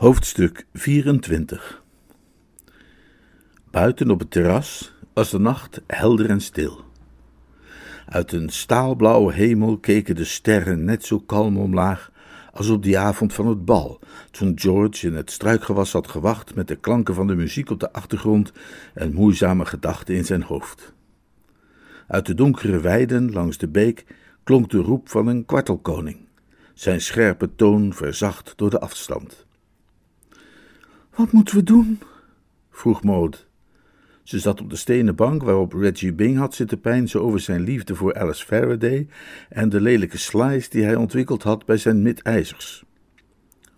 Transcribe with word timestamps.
Hoofdstuk 0.00 0.66
24 0.72 1.82
Buiten 3.70 4.10
op 4.10 4.18
het 4.18 4.30
terras 4.30 4.94
was 5.12 5.30
de 5.30 5.38
nacht 5.38 5.82
helder 5.86 6.30
en 6.30 6.40
stil. 6.40 6.80
Uit 8.06 8.32
een 8.32 8.48
staalblauwe 8.48 9.32
hemel 9.32 9.78
keken 9.78 10.14
de 10.14 10.24
sterren 10.24 10.84
net 10.84 11.04
zo 11.04 11.18
kalm 11.18 11.58
omlaag 11.58 12.12
als 12.52 12.68
op 12.68 12.82
die 12.82 12.98
avond 12.98 13.32
van 13.32 13.46
het 13.46 13.64
bal, 13.64 14.00
toen 14.30 14.52
George 14.58 15.06
in 15.06 15.14
het 15.14 15.30
struikgewas 15.30 15.92
had 15.92 16.08
gewacht 16.08 16.54
met 16.54 16.68
de 16.68 16.76
klanken 16.76 17.14
van 17.14 17.26
de 17.26 17.34
muziek 17.34 17.70
op 17.70 17.80
de 17.80 17.92
achtergrond 17.92 18.52
en 18.94 19.12
moeizame 19.12 19.64
gedachten 19.64 20.14
in 20.14 20.24
zijn 20.24 20.42
hoofd. 20.42 20.92
Uit 22.06 22.26
de 22.26 22.34
donkere 22.34 22.80
weiden 22.80 23.32
langs 23.32 23.58
de 23.58 23.68
beek 23.68 24.04
klonk 24.44 24.70
de 24.70 24.78
roep 24.78 25.08
van 25.08 25.26
een 25.26 25.44
kwartelkoning, 25.44 26.18
zijn 26.74 27.00
scherpe 27.00 27.54
toon 27.54 27.92
verzacht 27.92 28.52
door 28.56 28.70
de 28.70 28.80
afstand. 28.80 29.48
Wat 31.14 31.32
moeten 31.32 31.56
we 31.56 31.62
doen? 31.62 32.00
vroeg 32.70 33.02
Maud. 33.02 33.48
Ze 34.22 34.38
zat 34.38 34.60
op 34.60 34.70
de 34.70 34.76
stenen 34.76 35.14
bank 35.14 35.42
waarop 35.42 35.72
Reggie 35.72 36.12
Bing 36.12 36.38
had 36.38 36.54
zitten 36.54 36.80
peinzen 36.80 37.22
over 37.22 37.40
zijn 37.40 37.60
liefde 37.60 37.94
voor 37.94 38.14
Alice 38.14 38.44
Faraday 38.44 39.08
en 39.48 39.68
de 39.68 39.80
lelijke 39.80 40.18
slice 40.18 40.70
die 40.70 40.84
hij 40.84 40.94
ontwikkeld 40.94 41.42
had 41.42 41.66
bij 41.66 41.76
zijn 41.76 42.02
mid-ijzers. 42.02 42.84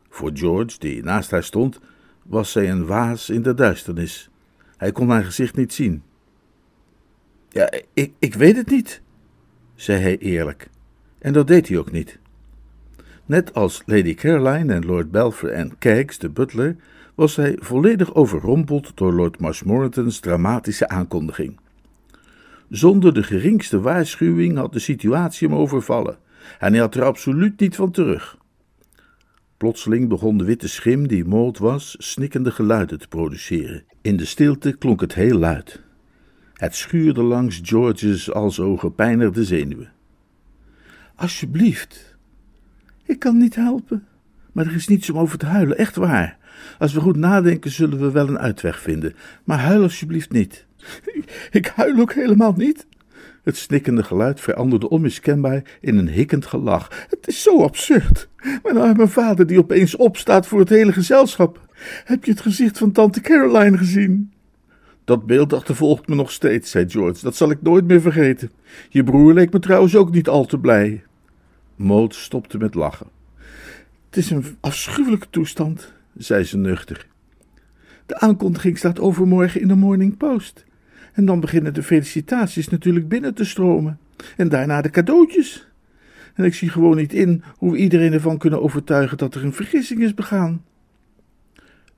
Voor 0.09 0.31
George, 0.35 0.79
die 0.79 1.03
naast 1.03 1.31
haar 1.31 1.45
stond, 1.45 1.81
was 2.23 2.53
zij 2.53 2.71
een 2.71 2.87
waas 2.87 3.31
in 3.31 3.43
de 3.43 3.55
duisternis. 3.55 4.31
Hij 4.77 4.93
kon 4.93 5.09
haar 5.09 5.25
gezicht 5.25 5.57
niet 5.57 5.73
zien. 5.73 6.03
Ja, 7.49 7.73
ik, 7.95 8.13
ik 8.19 8.35
weet 8.35 8.57
het 8.57 8.71
niet, 8.71 9.03
zei 9.75 10.03
hij 10.03 10.19
eerlijk. 10.19 10.69
En 11.19 11.33
dat 11.33 11.47
deed 11.47 11.69
hij 11.69 11.79
ook 11.79 11.93
niet. 11.93 12.19
Net 13.27 13.55
als 13.55 13.83
Lady 13.87 14.15
Caroline 14.15 14.75
en 14.75 14.87
Lord 14.87 15.11
Belpher 15.11 15.51
en 15.51 15.79
Keggs, 15.79 16.19
de 16.19 16.29
butler, 16.29 16.77
was 17.15 17.37
hij 17.37 17.57
volledig 17.61 18.15
overrompeld 18.15 18.97
door 18.97 19.13
Lord 19.13 19.41
Marshmoreton's 19.41 20.21
dramatische 20.21 20.89
aankondiging. 20.89 21.61
Zonder 22.69 23.15
de 23.15 23.23
geringste 23.23 23.81
waarschuwing 23.81 24.57
had 24.57 24.73
de 24.73 24.79
situatie 24.79 25.49
hem 25.49 25.57
overvallen, 25.57 26.19
en 26.59 26.73
hij 26.73 26.81
had 26.81 26.95
er 26.95 27.05
absoluut 27.05 27.61
niet 27.61 27.77
van 27.77 27.91
terug. 27.91 28.37
Plotseling 29.57 30.09
begon 30.09 30.39
de 30.39 30.45
witte 30.45 30.69
schim 30.69 31.09
die 31.09 31.25
Maud 31.25 31.59
was, 31.59 31.95
snikkende 31.99 32.51
geluiden 32.51 32.99
te 32.99 33.09
produceren. 33.09 33.85
In 34.01 34.17
de 34.17 34.25
stilte 34.25 34.77
klonk 34.77 35.01
het 35.01 35.15
heel 35.15 35.39
luid. 35.39 35.83
Het 36.55 36.75
schuurde 36.75 37.23
langs 37.23 37.61
George's 37.63 38.31
al 38.31 38.51
zo 38.51 38.77
gepijnigde 38.77 39.45
zenuwen. 39.45 39.93
Alsjeblieft, 41.15 42.17
ik 43.05 43.19
kan 43.19 43.37
niet 43.37 43.55
helpen, 43.55 44.07
maar 44.53 44.67
er 44.67 44.75
is 44.75 44.89
niets 44.89 45.11
om 45.11 45.19
over 45.19 45.39
te 45.39 45.47
huilen, 45.47 45.79
echt 45.79 45.97
waar. 45.97 46.39
Als 46.79 46.93
we 46.93 47.01
goed 47.01 47.17
nadenken, 47.17 47.71
zullen 47.71 47.99
we 47.99 48.11
wel 48.11 48.29
een 48.29 48.39
uitweg 48.39 48.81
vinden. 48.81 49.15
Maar 49.45 49.59
huil 49.59 49.83
alsjeblieft 49.83 50.33
niet. 50.33 50.67
Ik 51.51 51.67
huil 51.67 52.01
ook 52.01 52.13
helemaal 52.13 52.55
niet. 52.57 52.87
Het 53.43 53.57
snikkende 53.57 54.03
geluid 54.03 54.41
veranderde 54.41 54.89
onmiskenbaar 54.89 55.63
in 55.81 55.99
een 55.99 56.09
hikkend 56.09 56.47
gelach. 56.47 57.07
Het 57.09 57.27
is 57.27 57.43
zo 57.43 57.63
absurd. 57.63 58.29
Mijn 58.63 59.09
vader 59.09 59.47
die 59.47 59.59
opeens 59.59 59.97
opstaat 59.97 60.47
voor 60.47 60.59
het 60.59 60.69
hele 60.69 60.93
gezelschap. 60.93 61.61
Heb 62.05 62.25
je 62.25 62.31
het 62.31 62.41
gezicht 62.41 62.79
van 62.79 62.93
tante 62.93 63.21
Caroline 63.21 63.79
gezien? 63.79 64.33
Dat 65.05 65.27
beeld 65.27 65.53
achtervolgt 65.53 66.09
me 66.09 66.15
nog 66.15 66.31
steeds, 66.31 66.71
zei 66.71 66.89
George. 66.89 67.23
Dat 67.23 67.37
zal 67.37 67.51
ik 67.51 67.63
nooit 67.63 67.85
meer 67.85 68.01
vergeten. 68.01 68.51
Je 68.89 69.05
broer 69.05 69.33
leek 69.33 69.53
me 69.53 69.59
trouwens 69.59 69.97
ook 69.97 70.13
niet 70.13 70.29
al 70.29 70.45
te 70.45 70.59
blij. 70.59 71.05
Maud 71.77 72.15
stopte 72.15 72.59
met 72.59 72.75
lachen. 72.75 73.07
Het 74.07 74.17
is 74.17 74.31
een 74.31 74.45
afschuwelijke 74.61 75.27
toestand 75.31 75.93
zei 76.17 76.45
ze 76.45 76.57
nuchter. 76.57 77.07
De 78.07 78.19
aankondiging 78.19 78.79
staat 78.79 79.01
overmorgen 79.01 79.61
in 79.61 79.69
de 79.69 79.75
Morning 79.75 80.17
Post. 80.17 80.65
En 81.13 81.25
dan 81.25 81.41
beginnen 81.41 81.75
de 81.75 81.83
felicitaties 81.83 82.69
natuurlijk 82.69 83.09
binnen 83.09 83.35
te 83.35 83.45
stromen. 83.45 83.99
En 84.37 84.49
daarna 84.49 84.83
de 84.83 84.91
cadeautjes. 84.91 85.69
En 86.35 86.45
ik 86.45 86.55
zie 86.55 86.69
gewoon 86.69 86.97
niet 86.97 87.13
in 87.13 87.43
hoe 87.57 87.73
we 87.73 87.79
iedereen 87.79 88.13
ervan 88.13 88.39
kunnen 88.39 88.63
overtuigen 88.63 89.19
dat 89.19 89.35
er 89.35 89.45
een 89.45 89.53
vergissing 89.53 90.03
is 90.03 90.15
begaan. 90.15 90.65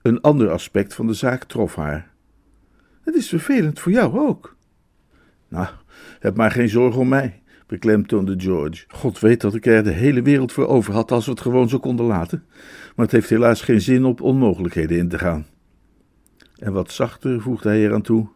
Een 0.02 0.20
ander 0.20 0.50
aspect 0.50 0.94
van 0.94 1.06
de 1.06 1.14
zaak 1.14 1.44
trof 1.44 1.75
haar. 1.75 2.10
Het 3.02 3.14
is 3.14 3.28
vervelend 3.28 3.81
voor 3.81 3.92
jou 3.92 4.19
ook. 4.19 4.56
Nou, 5.48 5.66
heb 6.20 6.36
maar 6.36 6.50
geen 6.50 6.69
zorg 6.69 6.96
om 6.96 7.08
mij, 7.08 7.42
beklemtoonde 7.66 8.34
George. 8.41 8.84
God 8.88 9.20
weet 9.20 9.41
dat 9.41 9.54
ik 9.54 9.66
er 9.66 9.84
de 9.84 9.91
hele 9.91 10.22
wereld 10.22 10.52
voor 10.52 10.66
over 10.66 10.92
had 10.92 11.12
als 11.12 11.25
we 11.25 11.31
het 11.31 11.41
gewoon 11.41 11.69
zo 11.69 11.78
konden 11.78 12.06
laten. 12.06 12.44
Maar 12.94 13.05
het 13.05 13.15
heeft 13.15 13.31
helaas 13.31 13.60
geen 13.60 13.81
zin 13.81 14.05
op 14.05 14.21
onmogelijkheden 14.21 14.99
in 14.99 15.09
te 15.09 15.19
gaan. 15.19 15.47
En 16.59 16.72
wat 16.72 16.93
zachter 16.93 17.41
voegde 17.41 17.69
hij 17.69 17.84
eraan 17.84 18.03
toe. 18.03 18.28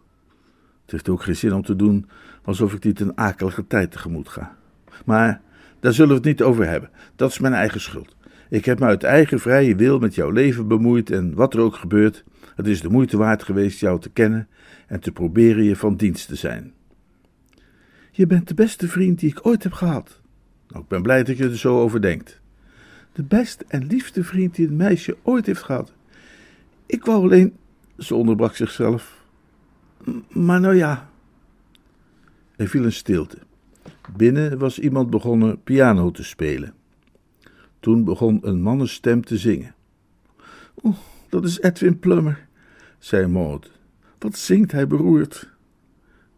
Het 0.82 0.90
heeft 0.90 1.08
ook 1.08 1.22
geen 1.22 1.36
zin 1.36 1.52
om 1.52 1.62
te 1.62 1.76
doen 1.76 2.08
alsof 2.44 2.72
ik 2.72 2.84
niet 2.84 3.00
een 3.00 3.18
akelige 3.18 3.66
tijd 3.66 3.90
tegemoet 3.90 4.28
ga. 4.28 4.56
Maar 5.04 5.40
daar 5.80 5.92
zullen 5.92 6.10
we 6.10 6.16
het 6.16 6.24
niet 6.24 6.42
over 6.42 6.68
hebben. 6.68 6.90
Dat 7.16 7.30
is 7.30 7.38
mijn 7.38 7.54
eigen 7.54 7.80
schuld. 7.80 8.16
Ik 8.48 8.64
heb 8.64 8.78
me 8.78 8.86
uit 8.86 9.02
eigen 9.02 9.40
vrije 9.40 9.76
wil 9.76 9.98
met 9.98 10.14
jouw 10.14 10.30
leven 10.30 10.68
bemoeid 10.68 11.10
en 11.10 11.34
wat 11.34 11.54
er 11.54 11.60
ook 11.60 11.74
gebeurt, 11.74 12.24
het 12.56 12.66
is 12.66 12.80
de 12.80 12.88
moeite 12.88 13.16
waard 13.16 13.42
geweest 13.42 13.80
jou 13.80 14.00
te 14.00 14.10
kennen 14.10 14.48
en 14.86 15.00
te 15.00 15.12
proberen 15.12 15.64
je 15.64 15.76
van 15.76 15.96
dienst 15.96 16.28
te 16.28 16.34
zijn. 16.34 16.72
Je 18.10 18.26
bent 18.26 18.48
de 18.48 18.54
beste 18.54 18.88
vriend 18.88 19.18
die 19.18 19.30
ik 19.30 19.46
ooit 19.46 19.62
heb 19.62 19.72
gehad. 19.72 20.20
Nou, 20.68 20.82
ik 20.82 20.88
ben 20.88 21.02
blij 21.02 21.24
dat 21.24 21.36
je 21.36 21.44
er 21.44 21.58
zo 21.58 21.80
over 21.80 22.00
denkt. 22.00 22.37
De 23.18 23.24
beste 23.24 23.64
en 23.68 23.86
liefste 23.86 24.24
vriend 24.24 24.54
die 24.54 24.68
een 24.68 24.76
meisje 24.76 25.16
ooit 25.22 25.46
heeft 25.46 25.62
gehad. 25.62 25.92
Ik 26.86 27.04
wou 27.04 27.22
alleen. 27.22 27.56
Ze 27.96 28.14
onderbrak 28.14 28.56
zichzelf. 28.56 29.24
Maar 30.28 30.60
nou 30.60 30.74
ja. 30.74 31.10
Er 32.56 32.68
viel 32.68 32.84
een 32.84 32.92
stilte. 32.92 33.38
Binnen 34.16 34.58
was 34.58 34.78
iemand 34.78 35.10
begonnen 35.10 35.62
piano 35.62 36.10
te 36.10 36.24
spelen. 36.24 36.74
Toen 37.80 38.04
begon 38.04 38.38
een 38.42 38.62
mannenstem 38.62 39.24
te 39.24 39.38
zingen. 39.38 39.74
Oh, 40.74 40.96
dat 41.28 41.44
is 41.44 41.60
Edwin 41.60 41.98
Plummer, 41.98 42.46
zei 42.98 43.26
Maud. 43.26 43.70
Wat 44.18 44.36
zingt 44.36 44.72
hij 44.72 44.86
beroerd? 44.86 45.48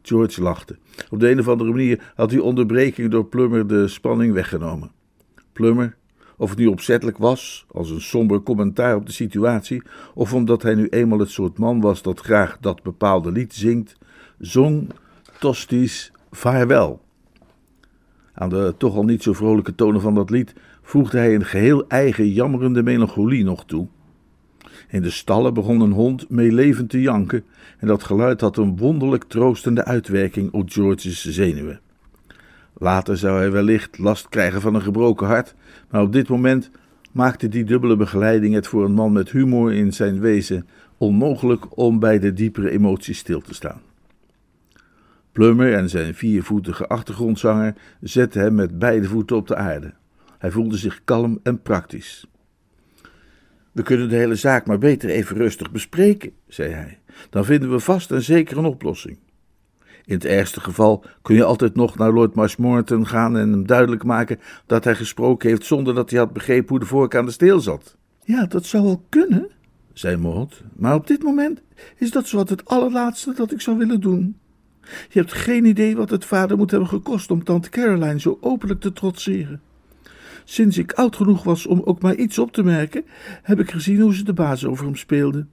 George 0.03 0.43
lachte. 0.43 0.79
Op 1.11 1.21
de 1.21 1.31
een 1.31 1.39
of 1.39 1.49
andere 1.49 1.71
manier 1.71 2.13
had 2.15 2.31
die 2.31 2.43
onderbreking 2.43 3.11
door 3.11 3.27
Plummer 3.27 3.67
de 3.67 3.89
spanning 3.89 4.33
weggenomen. 4.33 4.91
Plummer, 5.53 5.99
of 6.41 6.51
het 6.51 6.59
nu 6.59 6.67
opzettelijk 6.67 7.19
was, 7.19 7.67
als 7.73 7.91
een 7.91 8.01
somber 8.01 8.43
commentaar 8.43 8.97
op 8.97 9.07
de 9.07 9.13
situatie, 9.13 9.83
of 10.15 10.35
omdat 10.35 10.63
hij 10.63 10.75
nu 10.75 10.89
eenmaal 10.89 11.19
het 11.19 11.31
soort 11.31 11.59
man 11.59 11.81
was 11.81 12.03
dat 12.03 12.21
graag 12.21 12.59
dat 12.61 12.83
bepaalde 12.83 13.33
lied 13.33 13.55
zingt, 13.55 13.97
zong 14.39 14.89
Tosti's 15.39 16.13
Vaarwel. 16.31 17.01
Aan 18.35 18.49
de 18.49 18.75
toch 18.79 18.97
al 18.97 19.05
niet 19.05 19.23
zo 19.23 19.33
vrolijke 19.33 19.75
tonen 19.75 20.01
van 20.01 20.15
dat 20.15 20.31
lied 20.31 20.55
voegde 20.83 21.19
hij 21.19 21.35
een 21.35 21.45
geheel 21.45 21.89
eigen 21.89 22.29
jammerende 22.29 22.83
melancholie 22.83 23.45
nog 23.45 23.65
toe. 23.65 23.87
In 24.89 25.03
de 25.03 25.11
stallen 25.11 25.55
begon 25.55 25.81
een 25.81 25.93
hond 25.93 26.31
meelevend 26.31 26.91
te 26.91 27.01
janken 27.01 27.45
en 27.79 27.87
dat 27.87 28.03
geluid 28.03 28.41
had 28.41 28.57
een 28.57 28.77
wonderlijk 28.77 29.25
troostende 29.25 29.85
uitwerking 29.85 30.53
op 30.53 30.71
George's 30.71 31.25
zenuwen. 31.25 31.81
Later 32.83 33.17
zou 33.17 33.39
hij 33.39 33.51
wellicht 33.51 33.99
last 33.99 34.29
krijgen 34.29 34.61
van 34.61 34.75
een 34.75 34.83
gebroken 34.83 35.27
hart, 35.27 35.55
maar 35.91 36.03
op 36.03 36.13
dit 36.13 36.29
moment 36.29 36.71
maakte 37.13 37.49
die 37.49 37.65
dubbele 37.65 37.97
begeleiding 37.97 38.55
het 38.55 38.67
voor 38.67 38.85
een 38.85 38.93
man 38.93 39.13
met 39.13 39.31
humor 39.31 39.73
in 39.73 39.93
zijn 39.93 40.21
wezen 40.21 40.69
onmogelijk 40.99 41.77
om 41.79 41.99
bij 41.99 42.19
de 42.19 42.33
diepere 42.33 42.71
emoties 42.71 43.19
stil 43.19 43.41
te 43.41 43.55
staan. 43.55 43.81
Plummer 45.33 45.75
en 45.75 45.89
zijn 45.89 46.15
viervoetige 46.15 46.87
achtergrondzanger 46.87 47.75
zetten 48.01 48.41
hem 48.41 48.55
met 48.55 48.79
beide 48.79 49.07
voeten 49.07 49.37
op 49.37 49.47
de 49.47 49.57
aarde. 49.57 49.95
Hij 50.39 50.51
voelde 50.51 50.77
zich 50.77 51.01
kalm 51.05 51.41
en 51.43 51.63
praktisch. 51.63 52.27
We 53.73 53.83
kunnen 53.83 54.09
de 54.09 54.17
hele 54.17 54.35
zaak 54.35 54.67
maar 54.67 54.79
beter 54.79 55.11
even 55.11 55.37
rustig 55.37 55.71
bespreken, 55.71 56.33
zei 56.49 56.73
hij. 56.73 56.99
Dan 57.31 57.45
vinden 57.45 57.71
we 57.71 57.79
vast 57.79 58.11
en 58.11 58.23
zeker 58.23 58.59
een 58.59 58.65
oplossing. 58.65 59.19
In 60.05 60.15
het 60.15 60.25
ergste 60.25 60.61
geval 60.61 61.05
kun 61.23 61.35
je 61.35 61.45
altijd 61.45 61.75
nog 61.75 61.99
naar 61.99 62.13
Lord 62.13 62.35
Marshmoreton 62.35 63.07
gaan 63.07 63.37
en 63.37 63.51
hem 63.51 63.67
duidelijk 63.67 64.05
maken 64.05 64.41
dat 64.67 64.85
hij 64.85 64.95
gesproken 64.95 65.49
heeft 65.49 65.65
zonder 65.65 65.95
dat 65.95 66.11
hij 66.11 66.19
had 66.19 66.33
begrepen 66.33 66.69
hoe 66.69 66.79
de 66.79 66.87
vork 66.87 67.15
aan 67.15 67.25
de 67.25 67.31
steel 67.31 67.61
zat. 67.61 67.97
Ja, 68.25 68.47
dat 68.47 68.67
zou 68.67 68.85
wel 68.85 69.05
kunnen, 69.09 69.49
zei 69.93 70.17
Maud, 70.17 70.63
maar 70.77 70.95
op 70.95 71.07
dit 71.07 71.23
moment 71.23 71.63
is 71.97 72.11
dat 72.11 72.27
zowat 72.27 72.49
het 72.49 72.65
allerlaatste 72.65 73.33
dat 73.33 73.53
ik 73.53 73.61
zou 73.61 73.79
willen 73.79 74.01
doen. 74.01 74.37
Je 74.83 75.19
hebt 75.19 75.33
geen 75.33 75.65
idee 75.65 75.97
wat 75.97 76.11
het 76.11 76.25
vader 76.25 76.57
moet 76.57 76.71
hebben 76.71 76.89
gekost 76.89 77.31
om 77.31 77.45
tante 77.45 77.71
Caroline 77.71 78.21
zo 78.21 78.39
openlijk 78.41 78.81
te 78.81 78.93
trotseren. 78.93 79.61
Sinds 80.45 80.79
ik 80.79 80.93
oud 80.93 81.17
genoeg 81.17 81.43
was 81.43 81.67
om 81.67 81.83
ook 81.85 82.03
maar 82.03 82.15
iets 82.15 82.39
op 82.39 82.53
te 82.53 82.63
merken, 82.63 83.05
heb 83.43 83.61
ik 83.61 83.71
gezien 83.71 84.01
hoe 84.01 84.15
ze 84.15 84.25
de 84.25 84.33
baas 84.33 84.65
over 84.65 84.85
hem 84.85 84.97
speelde. 84.97 85.47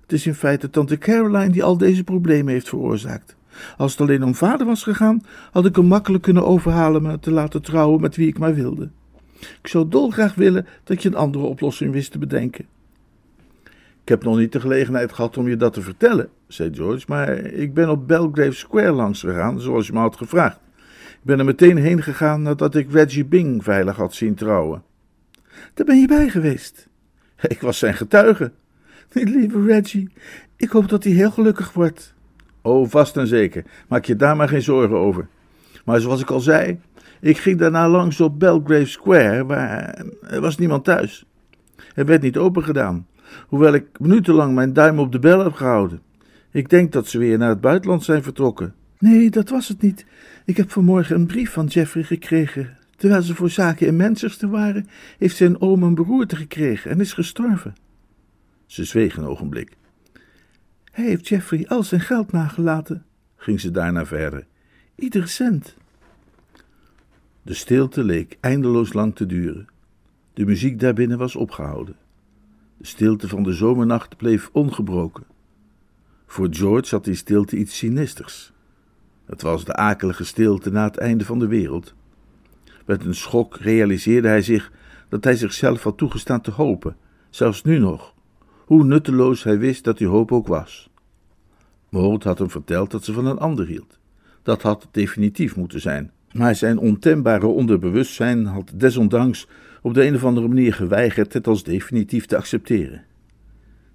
Het 0.00 0.12
is 0.12 0.26
in 0.26 0.34
feite 0.34 0.70
tante 0.70 0.98
Caroline 0.98 1.50
die 1.50 1.62
al 1.62 1.76
deze 1.76 2.04
problemen 2.04 2.52
heeft 2.52 2.68
veroorzaakt. 2.68 3.36
Als 3.76 3.92
het 3.92 4.00
alleen 4.00 4.24
om 4.24 4.34
vader 4.34 4.66
was 4.66 4.82
gegaan, 4.82 5.22
had 5.50 5.66
ik 5.66 5.76
hem 5.76 5.86
makkelijk 5.86 6.22
kunnen 6.22 6.46
overhalen 6.46 7.02
me 7.02 7.18
te 7.18 7.30
laten 7.30 7.62
trouwen 7.62 8.00
met 8.00 8.16
wie 8.16 8.28
ik 8.28 8.38
maar 8.38 8.54
wilde. 8.54 8.90
Ik 9.40 9.68
zou 9.68 9.88
dolgraag 9.88 10.34
willen 10.34 10.66
dat 10.84 11.02
je 11.02 11.08
een 11.08 11.14
andere 11.14 11.44
oplossing 11.44 11.92
wist 11.92 12.12
te 12.12 12.18
bedenken. 12.18 12.64
Ik 14.02 14.08
heb 14.08 14.24
nog 14.24 14.36
niet 14.36 14.52
de 14.52 14.60
gelegenheid 14.60 15.12
gehad 15.12 15.36
om 15.36 15.48
je 15.48 15.56
dat 15.56 15.72
te 15.72 15.82
vertellen, 15.82 16.28
zei 16.46 16.74
George, 16.74 17.04
maar 17.08 17.38
ik 17.38 17.74
ben 17.74 17.90
op 17.90 18.08
Belgrave 18.08 18.52
Square 18.52 18.92
langs 18.92 19.20
gegaan, 19.20 19.60
zoals 19.60 19.86
je 19.86 19.92
me 19.92 19.98
had 19.98 20.16
gevraagd. 20.16 20.60
Ik 21.22 21.28
ben 21.28 21.38
er 21.38 21.44
meteen 21.44 21.76
heen 21.76 22.02
gegaan 22.02 22.42
nadat 22.42 22.74
ik 22.74 22.92
Reggie 22.92 23.24
Bing 23.24 23.64
veilig 23.64 23.96
had 23.96 24.14
zien 24.14 24.34
trouwen. 24.34 24.82
Daar 25.74 25.86
ben 25.86 26.00
je 26.00 26.06
bij 26.06 26.28
geweest. 26.28 26.88
Ik 27.40 27.60
was 27.60 27.78
zijn 27.78 27.94
getuige. 27.94 28.52
Lieve 29.12 29.64
Reggie, 29.64 30.12
ik 30.56 30.70
hoop 30.70 30.88
dat 30.88 31.04
hij 31.04 31.12
heel 31.12 31.30
gelukkig 31.30 31.72
wordt. 31.72 32.14
Oh, 32.62 32.88
vast 32.88 33.16
en 33.16 33.26
zeker. 33.26 33.64
Maak 33.88 34.04
je 34.04 34.16
daar 34.16 34.36
maar 34.36 34.48
geen 34.48 34.62
zorgen 34.62 34.96
over. 34.96 35.28
Maar 35.84 36.00
zoals 36.00 36.20
ik 36.20 36.30
al 36.30 36.40
zei, 36.40 36.80
ik 37.20 37.38
ging 37.38 37.58
daarna 37.58 37.88
langs 37.88 38.20
op 38.20 38.38
Belgrave 38.38 38.86
Square, 38.86 39.44
waar 39.44 40.04
er 40.22 40.40
was 40.40 40.58
niemand 40.58 40.84
thuis. 40.84 41.26
Er 41.94 42.04
werd 42.04 42.22
niet 42.22 42.36
opengedaan, 42.36 43.06
hoewel 43.48 43.72
ik 43.74 43.86
minutenlang 43.98 44.54
mijn 44.54 44.72
duim 44.72 44.98
op 44.98 45.12
de 45.12 45.18
bel 45.18 45.44
heb 45.44 45.52
gehouden. 45.52 46.00
Ik 46.50 46.68
denk 46.68 46.92
dat 46.92 47.08
ze 47.08 47.18
weer 47.18 47.38
naar 47.38 47.48
het 47.48 47.60
buitenland 47.60 48.04
zijn 48.04 48.22
vertrokken. 48.22 48.74
Nee, 48.98 49.30
dat 49.30 49.48
was 49.48 49.68
het 49.68 49.82
niet. 49.82 50.06
Ik 50.44 50.56
heb 50.56 50.70
vanmorgen 50.70 51.16
een 51.16 51.26
brief 51.26 51.50
van 51.50 51.66
Jeffrey 51.66 52.02
gekregen. 52.02 52.76
Terwijl 52.96 53.22
ze 53.22 53.34
voor 53.34 53.50
zaken 53.50 53.86
in 53.86 53.96
Manchester 53.96 54.48
waren, 54.48 54.88
heeft 55.18 55.36
zijn 55.36 55.60
oom 55.60 55.82
een 55.82 55.94
beroerte 55.94 56.36
gekregen 56.36 56.90
en 56.90 57.00
is 57.00 57.12
gestorven. 57.12 57.74
Ze 58.66 58.84
zweeg 58.84 59.16
een 59.16 59.26
ogenblik. 59.26 59.76
Hij 60.92 61.04
heeft 61.04 61.28
Jeffrey 61.28 61.68
al 61.68 61.82
zijn 61.82 62.00
geld 62.00 62.32
nagelaten, 62.32 63.04
ging 63.36 63.60
ze 63.60 63.70
daarna 63.70 64.06
verder. 64.06 64.46
Iedere 64.94 65.26
cent. 65.26 65.76
De 67.42 67.54
stilte 67.54 68.04
leek 68.04 68.38
eindeloos 68.40 68.92
lang 68.92 69.14
te 69.14 69.26
duren. 69.26 69.68
De 70.34 70.44
muziek 70.44 70.80
daarbinnen 70.80 71.18
was 71.18 71.36
opgehouden. 71.36 71.96
De 72.76 72.86
stilte 72.86 73.28
van 73.28 73.42
de 73.42 73.52
zomernacht 73.52 74.16
bleef 74.16 74.50
ongebroken. 74.52 75.24
Voor 76.26 76.48
George 76.50 76.94
had 76.94 77.04
die 77.04 77.14
stilte 77.14 77.56
iets 77.56 77.76
sinisters. 77.76 78.52
Het 79.24 79.42
was 79.42 79.64
de 79.64 79.74
akelige 79.74 80.24
stilte 80.24 80.70
na 80.70 80.84
het 80.84 80.96
einde 80.96 81.24
van 81.24 81.38
de 81.38 81.46
wereld. 81.46 81.94
Met 82.86 83.04
een 83.04 83.14
schok 83.14 83.56
realiseerde 83.56 84.28
hij 84.28 84.42
zich 84.42 84.72
dat 85.08 85.24
hij 85.24 85.36
zichzelf 85.36 85.82
had 85.82 85.98
toegestaan 85.98 86.40
te 86.40 86.50
hopen, 86.50 86.96
zelfs 87.30 87.62
nu 87.62 87.78
nog, 87.78 88.14
hoe 88.72 88.84
nutteloos 88.84 89.42
hij 89.42 89.58
wist 89.58 89.84
dat 89.84 89.98
die 89.98 90.06
hoop 90.06 90.32
ook 90.32 90.46
was. 90.46 90.90
Maud 91.88 92.24
had 92.24 92.38
hem 92.38 92.50
verteld 92.50 92.90
dat 92.90 93.04
ze 93.04 93.12
van 93.12 93.26
een 93.26 93.38
ander 93.38 93.66
hield. 93.66 93.98
Dat 94.42 94.62
had 94.62 94.88
definitief 94.90 95.56
moeten 95.56 95.80
zijn. 95.80 96.10
Maar 96.32 96.54
zijn 96.54 96.78
ontembare 96.78 97.46
onderbewustzijn 97.46 98.46
had 98.46 98.72
desondanks 98.74 99.48
op 99.82 99.94
de 99.94 100.06
een 100.06 100.14
of 100.14 100.24
andere 100.24 100.48
manier 100.48 100.74
geweigerd 100.74 101.32
het 101.32 101.46
als 101.46 101.62
definitief 101.62 102.26
te 102.26 102.36
accepteren. 102.36 103.04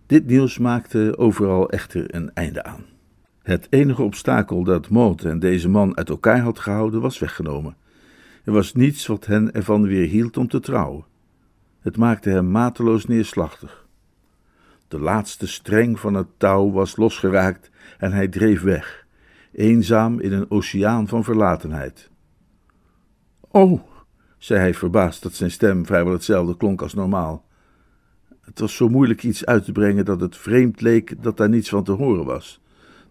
Dit 0.06 0.25
nieuws 0.25 0.57
maakte 0.57 1.18
overal 1.18 1.69
echter 1.69 2.15
een 2.15 2.33
einde 2.33 2.63
aan. 2.63 2.85
Het 3.44 3.68
enige 3.69 4.01
obstakel 4.01 4.63
dat 4.63 4.89
Maud 4.89 5.24
en 5.24 5.39
deze 5.39 5.69
man 5.69 5.97
uit 5.97 6.09
elkaar 6.09 6.39
had 6.39 6.59
gehouden 6.59 7.01
was 7.01 7.19
weggenomen. 7.19 7.75
Er 8.44 8.53
was 8.53 8.74
niets 8.74 9.07
wat 9.07 9.25
hen 9.25 9.53
ervan 9.53 9.88
weerhield 9.88 10.38
om 10.38 10.47
te 10.47 10.59
trouwen. 10.59 11.06
Het 11.79 11.97
maakte 11.97 12.29
hem 12.29 12.51
mateloos 12.51 13.06
neerslachtig. 13.06 13.85
De 14.88 15.00
laatste 15.00 15.48
streng 15.48 16.00
van 16.00 16.13
het 16.13 16.28
touw 16.38 16.72
was 16.72 16.95
losgeraakt 16.95 17.69
en 17.98 18.12
hij 18.12 18.28
dreef 18.28 18.62
weg, 18.62 19.06
eenzaam 19.51 20.19
in 20.19 20.31
een 20.31 20.51
oceaan 20.51 21.07
van 21.07 21.24
verlatenheid. 21.24 22.10
Oh, 23.51 23.81
zei 24.38 24.60
hij 24.60 24.74
verbaasd 24.74 25.24
dat 25.24 25.34
zijn 25.34 25.51
stem 25.51 25.86
vrijwel 25.86 26.13
hetzelfde 26.13 26.57
klonk 26.57 26.81
als 26.81 26.94
normaal. 26.94 27.45
Het 28.42 28.60
was 28.60 28.75
zo 28.75 28.89
moeilijk 28.89 29.24
iets 29.24 29.45
uit 29.45 29.66
te 29.66 29.72
brengen 29.72 30.06
dat 30.06 30.19
het 30.19 30.38
vreemd 30.38 30.81
leek 30.81 31.24
dat 31.24 31.38
daar 31.38 31.50
niets 31.50 31.69
van 31.69 31.84
te 31.84 31.92
horen 31.92 32.25
was. 32.25 32.62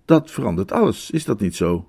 Dat 0.04 0.30
verandert 0.30 0.72
alles, 0.72 1.10
is 1.10 1.24
dat 1.24 1.40
niet 1.40 1.56
zo? 1.56 1.88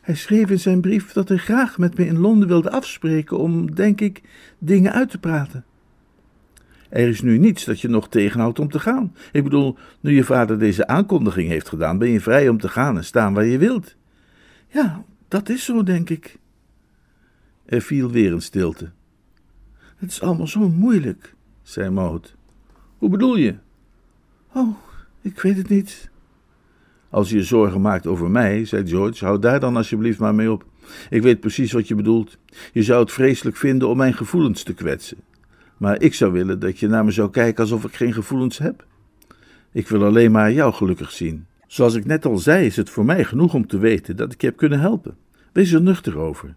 Hij 0.00 0.14
schreef 0.14 0.50
in 0.50 0.60
zijn 0.60 0.80
brief 0.80 1.12
dat 1.12 1.28
hij 1.28 1.36
graag 1.36 1.78
met 1.78 1.98
me 1.98 2.06
in 2.06 2.18
Londen 2.18 2.48
wilde 2.48 2.70
afspreken 2.70 3.38
om, 3.38 3.74
denk 3.74 4.00
ik, 4.00 4.22
dingen 4.58 4.92
uit 4.92 5.10
te 5.10 5.18
praten. 5.18 5.64
Er 6.90 7.08
is 7.08 7.20
nu 7.20 7.38
niets 7.38 7.64
dat 7.64 7.80
je 7.80 7.88
nog 7.88 8.08
tegenhoudt 8.08 8.58
om 8.58 8.70
te 8.70 8.80
gaan. 8.80 9.14
Ik 9.32 9.44
bedoel, 9.44 9.76
nu 10.00 10.14
je 10.14 10.24
vader 10.24 10.58
deze 10.58 10.86
aankondiging 10.86 11.48
heeft 11.48 11.68
gedaan, 11.68 11.98
ben 11.98 12.10
je 12.10 12.20
vrij 12.20 12.48
om 12.48 12.58
te 12.58 12.68
gaan 12.68 12.96
en 12.96 13.04
staan 13.04 13.34
waar 13.34 13.44
je 13.44 13.58
wilt. 13.58 13.96
Ja, 14.68 15.04
dat 15.28 15.48
is 15.48 15.64
zo, 15.64 15.82
denk 15.82 16.10
ik. 16.10 16.38
Er 17.64 17.80
viel 17.80 18.10
weer 18.10 18.32
een 18.32 18.42
stilte. 18.42 18.90
Het 19.96 20.10
is 20.10 20.22
allemaal 20.22 20.46
zo 20.46 20.68
moeilijk, 20.68 21.34
zei 21.62 21.90
Maud. 21.90 22.36
Hoe 22.98 23.10
bedoel 23.10 23.36
je? 23.36 23.54
Oh, 24.52 24.76
ik 25.20 25.40
weet 25.40 25.56
het 25.56 25.68
niet. 25.68 26.10
Als 27.10 27.30
je 27.30 27.36
je 27.36 27.42
zorgen 27.42 27.80
maakt 27.80 28.06
over 28.06 28.30
mij, 28.30 28.64
zei 28.64 28.86
George, 28.86 29.24
houd 29.24 29.42
daar 29.42 29.60
dan 29.60 29.76
alsjeblieft 29.76 30.18
maar 30.18 30.34
mee 30.34 30.50
op. 30.50 30.64
Ik 31.10 31.22
weet 31.22 31.40
precies 31.40 31.72
wat 31.72 31.88
je 31.88 31.94
bedoelt. 31.94 32.38
Je 32.72 32.82
zou 32.82 33.00
het 33.00 33.12
vreselijk 33.12 33.56
vinden 33.56 33.88
om 33.88 33.96
mijn 33.96 34.14
gevoelens 34.14 34.62
te 34.62 34.74
kwetsen. 34.74 35.16
Maar 35.76 36.02
ik 36.02 36.14
zou 36.14 36.32
willen 36.32 36.58
dat 36.58 36.78
je 36.78 36.88
naar 36.88 37.04
me 37.04 37.10
zou 37.10 37.30
kijken 37.30 37.62
alsof 37.62 37.84
ik 37.84 37.94
geen 37.94 38.12
gevoelens 38.12 38.58
heb. 38.58 38.86
Ik 39.72 39.88
wil 39.88 40.04
alleen 40.04 40.32
maar 40.32 40.52
jou 40.52 40.72
gelukkig 40.72 41.10
zien. 41.10 41.46
Zoals 41.66 41.94
ik 41.94 42.04
net 42.04 42.24
al 42.26 42.38
zei, 42.38 42.66
is 42.66 42.76
het 42.76 42.90
voor 42.90 43.04
mij 43.04 43.24
genoeg 43.24 43.54
om 43.54 43.66
te 43.66 43.78
weten 43.78 44.16
dat 44.16 44.32
ik 44.32 44.40
je 44.40 44.46
heb 44.46 44.56
kunnen 44.56 44.80
helpen. 44.80 45.16
Wees 45.52 45.72
er 45.72 45.82
nuchter 45.82 46.18
over. 46.18 46.54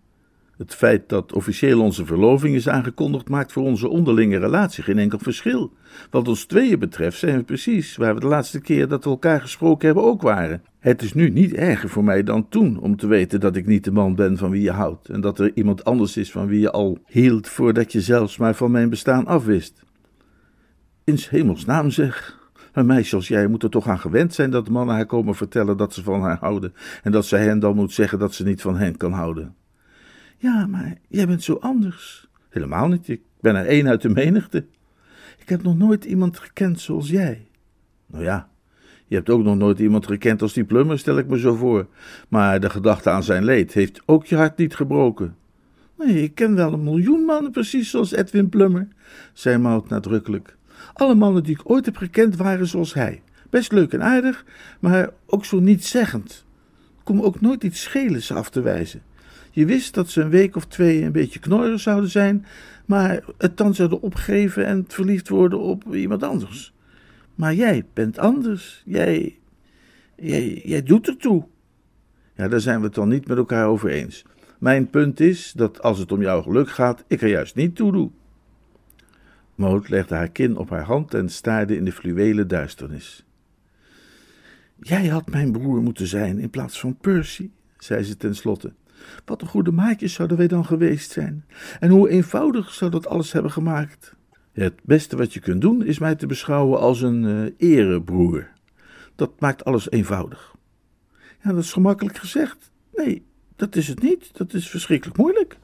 Het 0.59 0.75
feit 0.75 1.09
dat 1.09 1.33
officieel 1.33 1.81
onze 1.81 2.05
verloving 2.05 2.55
is 2.55 2.69
aangekondigd, 2.69 3.29
maakt 3.29 3.51
voor 3.51 3.63
onze 3.63 3.87
onderlinge 3.87 4.37
relatie 4.37 4.83
geen 4.83 4.97
enkel 4.97 5.19
verschil. 5.19 5.73
Wat 6.09 6.27
ons 6.27 6.45
tweeën 6.45 6.79
betreft 6.79 7.17
zijn 7.17 7.37
we 7.37 7.43
precies 7.43 7.95
waar 7.95 8.13
we 8.13 8.19
de 8.19 8.27
laatste 8.27 8.61
keer 8.61 8.87
dat 8.87 9.03
we 9.03 9.09
elkaar 9.09 9.41
gesproken 9.41 9.85
hebben 9.85 10.03
ook 10.03 10.21
waren. 10.21 10.63
Het 10.79 11.01
is 11.01 11.13
nu 11.13 11.29
niet 11.29 11.53
erger 11.53 11.89
voor 11.89 12.03
mij 12.03 12.23
dan 12.23 12.49
toen 12.49 12.79
om 12.79 12.95
te 12.95 13.07
weten 13.07 13.39
dat 13.39 13.55
ik 13.55 13.65
niet 13.65 13.83
de 13.83 13.91
man 13.91 14.15
ben 14.15 14.37
van 14.37 14.49
wie 14.49 14.61
je 14.61 14.71
houdt 14.71 15.09
en 15.09 15.21
dat 15.21 15.39
er 15.39 15.51
iemand 15.53 15.83
anders 15.83 16.17
is 16.17 16.31
van 16.31 16.47
wie 16.47 16.59
je 16.59 16.71
al 16.71 16.97
hield 17.05 17.47
voordat 17.47 17.91
je 17.91 18.01
zelfs 18.01 18.37
maar 18.37 18.55
van 18.55 18.71
mijn 18.71 18.89
bestaan 18.89 19.25
afwist. 19.25 19.83
In 21.03 21.17
hemelsnaam 21.29 21.89
zeg. 21.89 22.37
Een 22.73 22.85
meisje 22.85 23.15
als 23.15 23.27
jij 23.27 23.47
moet 23.47 23.63
er 23.63 23.69
toch 23.69 23.87
aan 23.87 23.99
gewend 23.99 24.33
zijn 24.33 24.51
dat 24.51 24.69
mannen 24.69 24.95
haar 24.95 25.05
komen 25.05 25.35
vertellen 25.35 25.77
dat 25.77 25.93
ze 25.93 26.03
van 26.03 26.21
haar 26.21 26.37
houden 26.39 26.73
en 27.03 27.11
dat 27.11 27.25
zij 27.25 27.43
hen 27.43 27.59
dan 27.59 27.75
moet 27.75 27.91
zeggen 27.91 28.19
dat 28.19 28.33
ze 28.33 28.43
niet 28.43 28.61
van 28.61 28.77
hen 28.77 28.97
kan 28.97 29.11
houden. 29.11 29.55
Ja, 30.41 30.65
maar 30.65 30.97
jij 31.07 31.27
bent 31.27 31.43
zo 31.43 31.53
anders. 31.53 32.27
Helemaal 32.49 32.87
niet, 32.87 33.07
ik 33.07 33.21
ben 33.41 33.55
er 33.55 33.65
één 33.65 33.87
uit 33.87 34.01
de 34.01 34.09
menigte. 34.09 34.65
Ik 35.37 35.49
heb 35.49 35.63
nog 35.63 35.77
nooit 35.77 36.05
iemand 36.05 36.39
gekend 36.39 36.79
zoals 36.79 37.09
jij. 37.09 37.47
Nou 38.05 38.23
ja, 38.23 38.49
je 39.07 39.15
hebt 39.15 39.29
ook 39.29 39.43
nog 39.43 39.57
nooit 39.57 39.79
iemand 39.79 40.05
gekend 40.05 40.41
als 40.41 40.53
die 40.53 40.63
plummer, 40.63 40.99
stel 40.99 41.17
ik 41.17 41.27
me 41.27 41.39
zo 41.39 41.55
voor. 41.55 41.87
Maar 42.29 42.59
de 42.59 42.69
gedachte 42.69 43.09
aan 43.09 43.23
zijn 43.23 43.43
leed 43.43 43.73
heeft 43.73 44.01
ook 44.05 44.25
je 44.25 44.35
hart 44.35 44.57
niet 44.57 44.75
gebroken. 44.75 45.35
Nee, 45.97 46.23
ik 46.23 46.35
ken 46.35 46.55
wel 46.55 46.73
een 46.73 46.83
miljoen 46.83 47.25
mannen 47.25 47.51
precies 47.51 47.89
zoals 47.89 48.11
Edwin 48.11 48.49
Plummer, 48.49 48.87
zei 49.33 49.57
Maud 49.57 49.89
nadrukkelijk. 49.89 50.57
Alle 50.93 51.15
mannen 51.15 51.43
die 51.43 51.53
ik 51.53 51.69
ooit 51.69 51.85
heb 51.85 51.97
gekend 51.97 52.35
waren 52.35 52.67
zoals 52.67 52.93
hij. 52.93 53.21
Best 53.49 53.71
leuk 53.71 53.93
en 53.93 54.03
aardig, 54.03 54.45
maar 54.79 55.09
ook 55.25 55.45
zo 55.45 55.59
nietszeggend. 55.59 56.45
Kom 57.03 57.21
ook 57.21 57.41
nooit 57.41 57.63
iets 57.63 57.81
schelen 57.81 58.21
af 58.35 58.49
te 58.49 58.61
wijzen. 58.61 59.01
Je 59.59 59.65
wist 59.65 59.93
dat 59.93 60.09
ze 60.09 60.21
een 60.21 60.29
week 60.29 60.55
of 60.55 60.65
twee 60.65 61.03
een 61.03 61.11
beetje 61.11 61.39
knorrig 61.39 61.79
zouden 61.79 62.09
zijn, 62.09 62.45
maar 62.85 63.23
het 63.37 63.57
dan 63.57 63.75
zouden 63.75 64.01
opgeven 64.01 64.65
en 64.65 64.85
verliefd 64.87 65.29
worden 65.29 65.59
op 65.59 65.95
iemand 65.95 66.23
anders. 66.23 66.73
Maar 67.35 67.53
jij 67.53 67.85
bent 67.93 68.17
anders. 68.17 68.81
Jij, 68.85 69.39
jij, 70.15 70.61
jij 70.63 70.83
doet 70.83 71.07
ertoe. 71.07 71.47
Ja, 72.35 72.47
daar 72.47 72.59
zijn 72.59 72.79
we 72.79 72.85
het 72.85 72.95
dan 72.95 73.09
niet 73.09 73.27
met 73.27 73.37
elkaar 73.37 73.67
over 73.67 73.89
eens. 73.89 74.25
Mijn 74.59 74.89
punt 74.89 75.19
is 75.19 75.51
dat 75.51 75.81
als 75.81 75.99
het 75.99 76.11
om 76.11 76.21
jouw 76.21 76.41
geluk 76.41 76.69
gaat, 76.69 77.03
ik 77.07 77.21
er 77.21 77.29
juist 77.29 77.55
niet 77.55 77.75
toe 77.75 77.91
doe. 77.91 78.11
Moot 79.55 79.89
legde 79.89 80.15
haar 80.15 80.29
kin 80.29 80.57
op 80.57 80.69
haar 80.69 80.85
hand 80.85 81.13
en 81.13 81.29
staarde 81.29 81.75
in 81.75 81.85
de 81.85 81.91
fluwelen 81.91 82.47
duisternis. 82.47 83.25
Jij 84.79 85.07
had 85.07 85.29
mijn 85.29 85.51
broer 85.51 85.81
moeten 85.81 86.07
zijn 86.07 86.39
in 86.39 86.49
plaats 86.49 86.79
van 86.79 86.97
Percy, 86.97 87.49
zei 87.77 88.03
ze 88.03 88.17
tenslotte. 88.17 88.73
Wat 89.25 89.41
een 89.41 89.47
goede 89.47 89.71
maatjes 89.71 90.13
zouden 90.13 90.37
wij 90.37 90.47
dan 90.47 90.65
geweest 90.65 91.11
zijn. 91.11 91.45
En 91.79 91.89
hoe 91.89 92.09
eenvoudig 92.09 92.73
zou 92.73 92.91
dat 92.91 93.07
alles 93.07 93.31
hebben 93.31 93.51
gemaakt. 93.51 94.15
Het 94.51 94.73
beste 94.83 95.17
wat 95.17 95.33
je 95.33 95.39
kunt 95.39 95.61
doen 95.61 95.85
is 95.85 95.99
mij 95.99 96.15
te 96.15 96.25
beschouwen 96.25 96.79
als 96.79 97.01
een 97.01 97.23
uh, 97.23 97.51
erebroer. 97.57 98.47
Dat 99.15 99.39
maakt 99.39 99.65
alles 99.65 99.91
eenvoudig. 99.91 100.55
Ja, 101.43 101.51
dat 101.51 101.63
is 101.63 101.73
gemakkelijk 101.73 102.17
gezegd. 102.17 102.71
Nee, 102.93 103.25
dat 103.55 103.75
is 103.75 103.87
het 103.87 104.01
niet. 104.01 104.37
Dat 104.37 104.53
is 104.53 104.69
verschrikkelijk 104.69 105.17
moeilijk. 105.17 105.57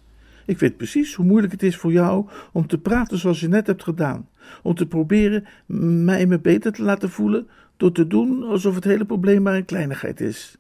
Ik 0.46 0.60
weet 0.60 0.78
precies 0.78 1.14
hoe 1.14 1.26
moeilijk 1.26 1.52
het 1.54 1.64
is 1.64 1.78
voor 1.78 1.92
jou 1.92 2.30
om 2.52 2.68
te 2.68 2.78
praten 2.78 3.18
zoals 3.18 3.40
je 3.40 3.48
net 3.48 3.68
hebt 3.68 3.84
gedaan. 3.84 4.30
Om 4.64 4.76
te 4.76 4.88
proberen 4.88 5.46
mij 6.06 6.26
me 6.26 6.40
beter 6.40 6.72
te 6.72 6.84
laten 6.84 7.10
voelen 7.10 7.48
door 7.78 7.92
te 7.92 8.08
doen 8.08 8.44
alsof 8.44 8.76
het 8.76 8.84
hele 8.84 9.06
probleem 9.06 9.42
maar 9.42 9.56
een 9.56 9.66
kleinigheid 9.66 10.22
is. 10.22 10.58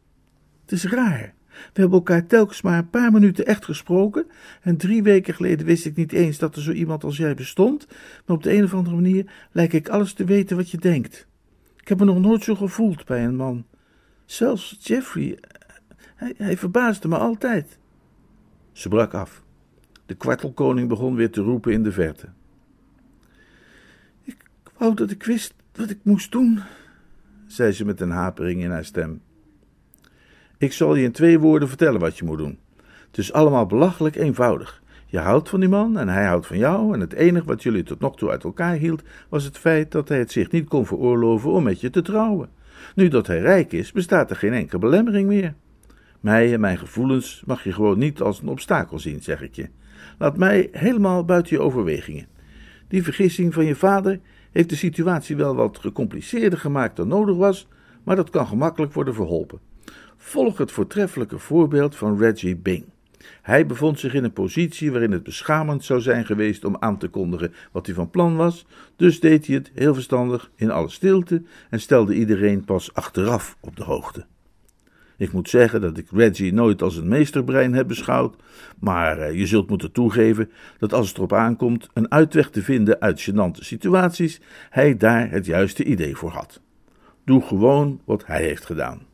Het 0.61 0.71
is 0.71 0.85
raar. 0.85 1.34
We 1.73 1.81
hebben 1.81 1.97
elkaar 1.97 2.25
telkens 2.25 2.61
maar 2.61 2.77
een 2.77 2.89
paar 2.89 3.11
minuten 3.11 3.45
echt 3.45 3.65
gesproken. 3.65 4.25
En 4.61 4.77
drie 4.77 5.03
weken 5.03 5.33
geleden 5.33 5.65
wist 5.65 5.85
ik 5.85 5.95
niet 5.95 6.11
eens 6.11 6.37
dat 6.37 6.55
er 6.55 6.61
zo 6.61 6.71
iemand 6.71 7.03
als 7.03 7.17
jij 7.17 7.35
bestond. 7.35 7.87
Maar 8.25 8.35
op 8.35 8.43
de 8.43 8.53
een 8.53 8.63
of 8.63 8.73
andere 8.73 8.95
manier 8.95 9.31
lijkt 9.51 9.73
ik 9.73 9.89
alles 9.89 10.13
te 10.13 10.25
weten 10.25 10.57
wat 10.57 10.71
je 10.71 10.77
denkt. 10.77 11.27
Ik 11.81 11.87
heb 11.87 11.99
me 11.99 12.05
nog 12.05 12.19
nooit 12.19 12.43
zo 12.43 12.55
gevoeld 12.55 13.05
bij 13.05 13.25
een 13.25 13.35
man. 13.35 13.65
Zelfs 14.25 14.77
Jeffrey, 14.79 15.39
hij, 16.15 16.33
hij 16.37 16.57
verbaasde 16.57 17.07
me 17.07 17.17
altijd. 17.17 17.77
Ze 18.71 18.89
brak 18.89 19.13
af. 19.13 19.43
De 20.05 20.15
kwartelkoning 20.15 20.89
begon 20.89 21.15
weer 21.15 21.31
te 21.31 21.41
roepen 21.41 21.71
in 21.71 21.83
de 21.83 21.91
verte. 21.91 22.27
Ik 24.23 24.37
wou 24.77 24.93
dat 24.93 25.11
ik 25.11 25.23
wist 25.23 25.53
wat 25.75 25.89
ik 25.89 25.99
moest 26.03 26.31
doen, 26.31 26.61
zei 27.47 27.71
ze 27.71 27.85
met 27.85 28.01
een 28.01 28.11
hapering 28.11 28.61
in 28.61 28.71
haar 28.71 28.85
stem. 28.85 29.21
Ik 30.65 30.73
zal 30.73 30.95
je 30.95 31.03
in 31.03 31.11
twee 31.11 31.39
woorden 31.39 31.67
vertellen 31.67 31.99
wat 31.99 32.17
je 32.17 32.25
moet 32.25 32.37
doen. 32.37 32.59
Het 33.07 33.17
is 33.17 33.33
allemaal 33.33 33.65
belachelijk 33.65 34.15
eenvoudig. 34.15 34.81
Je 35.05 35.19
houdt 35.19 35.49
van 35.49 35.59
die 35.59 35.69
man 35.69 35.97
en 35.97 36.07
hij 36.07 36.25
houdt 36.25 36.47
van 36.47 36.57
jou, 36.57 36.93
en 36.93 36.99
het 36.99 37.13
enige 37.13 37.45
wat 37.45 37.63
jullie 37.63 37.83
tot 37.83 37.99
nog 37.99 38.17
toe 38.17 38.29
uit 38.29 38.43
elkaar 38.43 38.75
hield, 38.75 39.03
was 39.29 39.43
het 39.43 39.57
feit 39.57 39.91
dat 39.91 40.09
hij 40.09 40.17
het 40.17 40.31
zich 40.31 40.51
niet 40.51 40.67
kon 40.67 40.85
veroorloven 40.85 41.51
om 41.51 41.63
met 41.63 41.81
je 41.81 41.89
te 41.89 42.01
trouwen. 42.01 42.49
Nu 42.95 43.07
dat 43.07 43.27
hij 43.27 43.39
rijk 43.39 43.71
is, 43.71 43.91
bestaat 43.91 44.29
er 44.29 44.35
geen 44.35 44.53
enkele 44.53 44.79
belemmering 44.79 45.27
meer. 45.27 45.53
Mij 46.19 46.53
en 46.53 46.59
mijn 46.59 46.77
gevoelens 46.77 47.43
mag 47.45 47.63
je 47.63 47.73
gewoon 47.73 47.97
niet 47.97 48.21
als 48.21 48.41
een 48.41 48.47
obstakel 48.47 48.99
zien, 48.99 49.21
zeg 49.21 49.41
ik 49.41 49.55
je. 49.55 49.69
Laat 50.17 50.37
mij 50.37 50.69
helemaal 50.71 51.25
buiten 51.25 51.55
je 51.55 51.61
overwegingen. 51.61 52.27
Die 52.87 53.03
vergissing 53.03 53.53
van 53.53 53.65
je 53.65 53.75
vader 53.75 54.19
heeft 54.51 54.69
de 54.69 54.75
situatie 54.75 55.35
wel 55.35 55.55
wat 55.55 55.79
gecompliceerder 55.79 56.59
gemaakt 56.59 56.95
dan 56.95 57.07
nodig 57.07 57.35
was, 57.35 57.67
maar 58.03 58.15
dat 58.15 58.29
kan 58.29 58.47
gemakkelijk 58.47 58.93
worden 58.93 59.13
verholpen. 59.13 59.73
Volg 60.27 60.57
het 60.57 60.71
voortreffelijke 60.71 61.39
voorbeeld 61.39 61.95
van 61.95 62.17
Reggie 62.17 62.55
Bing. 62.55 62.85
Hij 63.41 63.65
bevond 63.65 63.99
zich 63.99 64.13
in 64.13 64.23
een 64.23 64.33
positie 64.33 64.91
waarin 64.91 65.11
het 65.11 65.23
beschamend 65.23 65.83
zou 65.83 66.01
zijn 66.01 66.25
geweest 66.25 66.65
om 66.65 66.77
aan 66.79 66.97
te 66.97 67.07
kondigen 67.07 67.53
wat 67.71 67.85
hij 67.85 67.95
van 67.95 68.09
plan 68.09 68.35
was, 68.35 68.65
dus 68.95 69.19
deed 69.19 69.47
hij 69.47 69.55
het 69.55 69.71
heel 69.73 69.93
verstandig 69.93 70.51
in 70.55 70.71
alle 70.71 70.89
stilte 70.89 71.43
en 71.69 71.79
stelde 71.79 72.15
iedereen 72.15 72.65
pas 72.65 72.93
achteraf 72.93 73.57
op 73.59 73.75
de 73.75 73.83
hoogte. 73.83 74.25
Ik 75.17 75.31
moet 75.31 75.49
zeggen 75.49 75.81
dat 75.81 75.97
ik 75.97 76.07
Reggie 76.11 76.53
nooit 76.53 76.81
als 76.81 76.97
een 76.97 77.07
meesterbrein 77.07 77.73
heb 77.73 77.87
beschouwd, 77.87 78.35
maar 78.79 79.19
eh, 79.19 79.39
je 79.39 79.45
zult 79.45 79.69
moeten 79.69 79.91
toegeven 79.91 80.51
dat 80.79 80.93
als 80.93 81.07
het 81.07 81.17
erop 81.17 81.33
aankomt 81.33 81.89
een 81.93 82.11
uitweg 82.11 82.49
te 82.49 82.63
vinden 82.63 83.01
uit 83.01 83.29
gênante 83.29 83.59
situaties, 83.59 84.41
hij 84.69 84.97
daar 84.97 85.31
het 85.31 85.45
juiste 85.45 85.83
idee 85.83 86.15
voor 86.15 86.31
had. 86.31 86.61
Doe 87.25 87.41
gewoon 87.41 88.01
wat 88.05 88.25
hij 88.25 88.43
heeft 88.43 88.65
gedaan. 88.65 89.13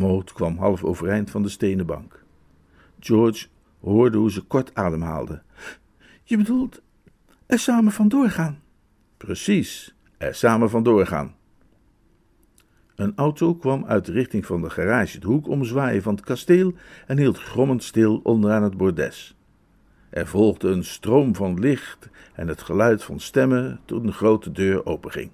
Maud 0.00 0.32
kwam 0.32 0.58
half 0.58 0.84
overeind 0.84 1.30
van 1.30 1.42
de 1.42 1.48
stenen 1.48 1.86
bank. 1.86 2.24
George 3.00 3.46
hoorde 3.80 4.18
hoe 4.18 4.30
ze 4.30 4.40
kort 4.40 4.74
ademhaalde. 4.74 5.42
Je 6.22 6.36
bedoelt 6.36 6.82
er 7.46 7.58
samen 7.58 7.92
vandoor 7.92 8.28
gaan? 8.28 8.62
Precies, 9.16 9.94
er 10.18 10.34
samen 10.34 10.70
vandoor 10.70 11.06
gaan. 11.06 11.34
Een 12.94 13.12
auto 13.16 13.54
kwam 13.54 13.84
uit 13.84 14.04
de 14.04 14.12
richting 14.12 14.46
van 14.46 14.62
de 14.62 14.70
garage 14.70 15.18
de 15.18 15.26
hoek 15.26 15.48
omzwaaien 15.48 16.02
van 16.02 16.14
het 16.14 16.24
kasteel 16.24 16.74
en 17.06 17.18
hield 17.18 17.38
grommend 17.38 17.82
stil 17.82 18.20
onderaan 18.22 18.62
het 18.62 18.76
bordes. 18.76 19.36
Er 20.10 20.26
volgde 20.26 20.68
een 20.68 20.84
stroom 20.84 21.34
van 21.34 21.58
licht 21.58 22.08
en 22.34 22.48
het 22.48 22.62
geluid 22.62 23.04
van 23.04 23.20
stemmen 23.20 23.80
toen 23.84 24.06
de 24.06 24.12
grote 24.12 24.52
deur 24.52 24.86
openging. 24.86 25.30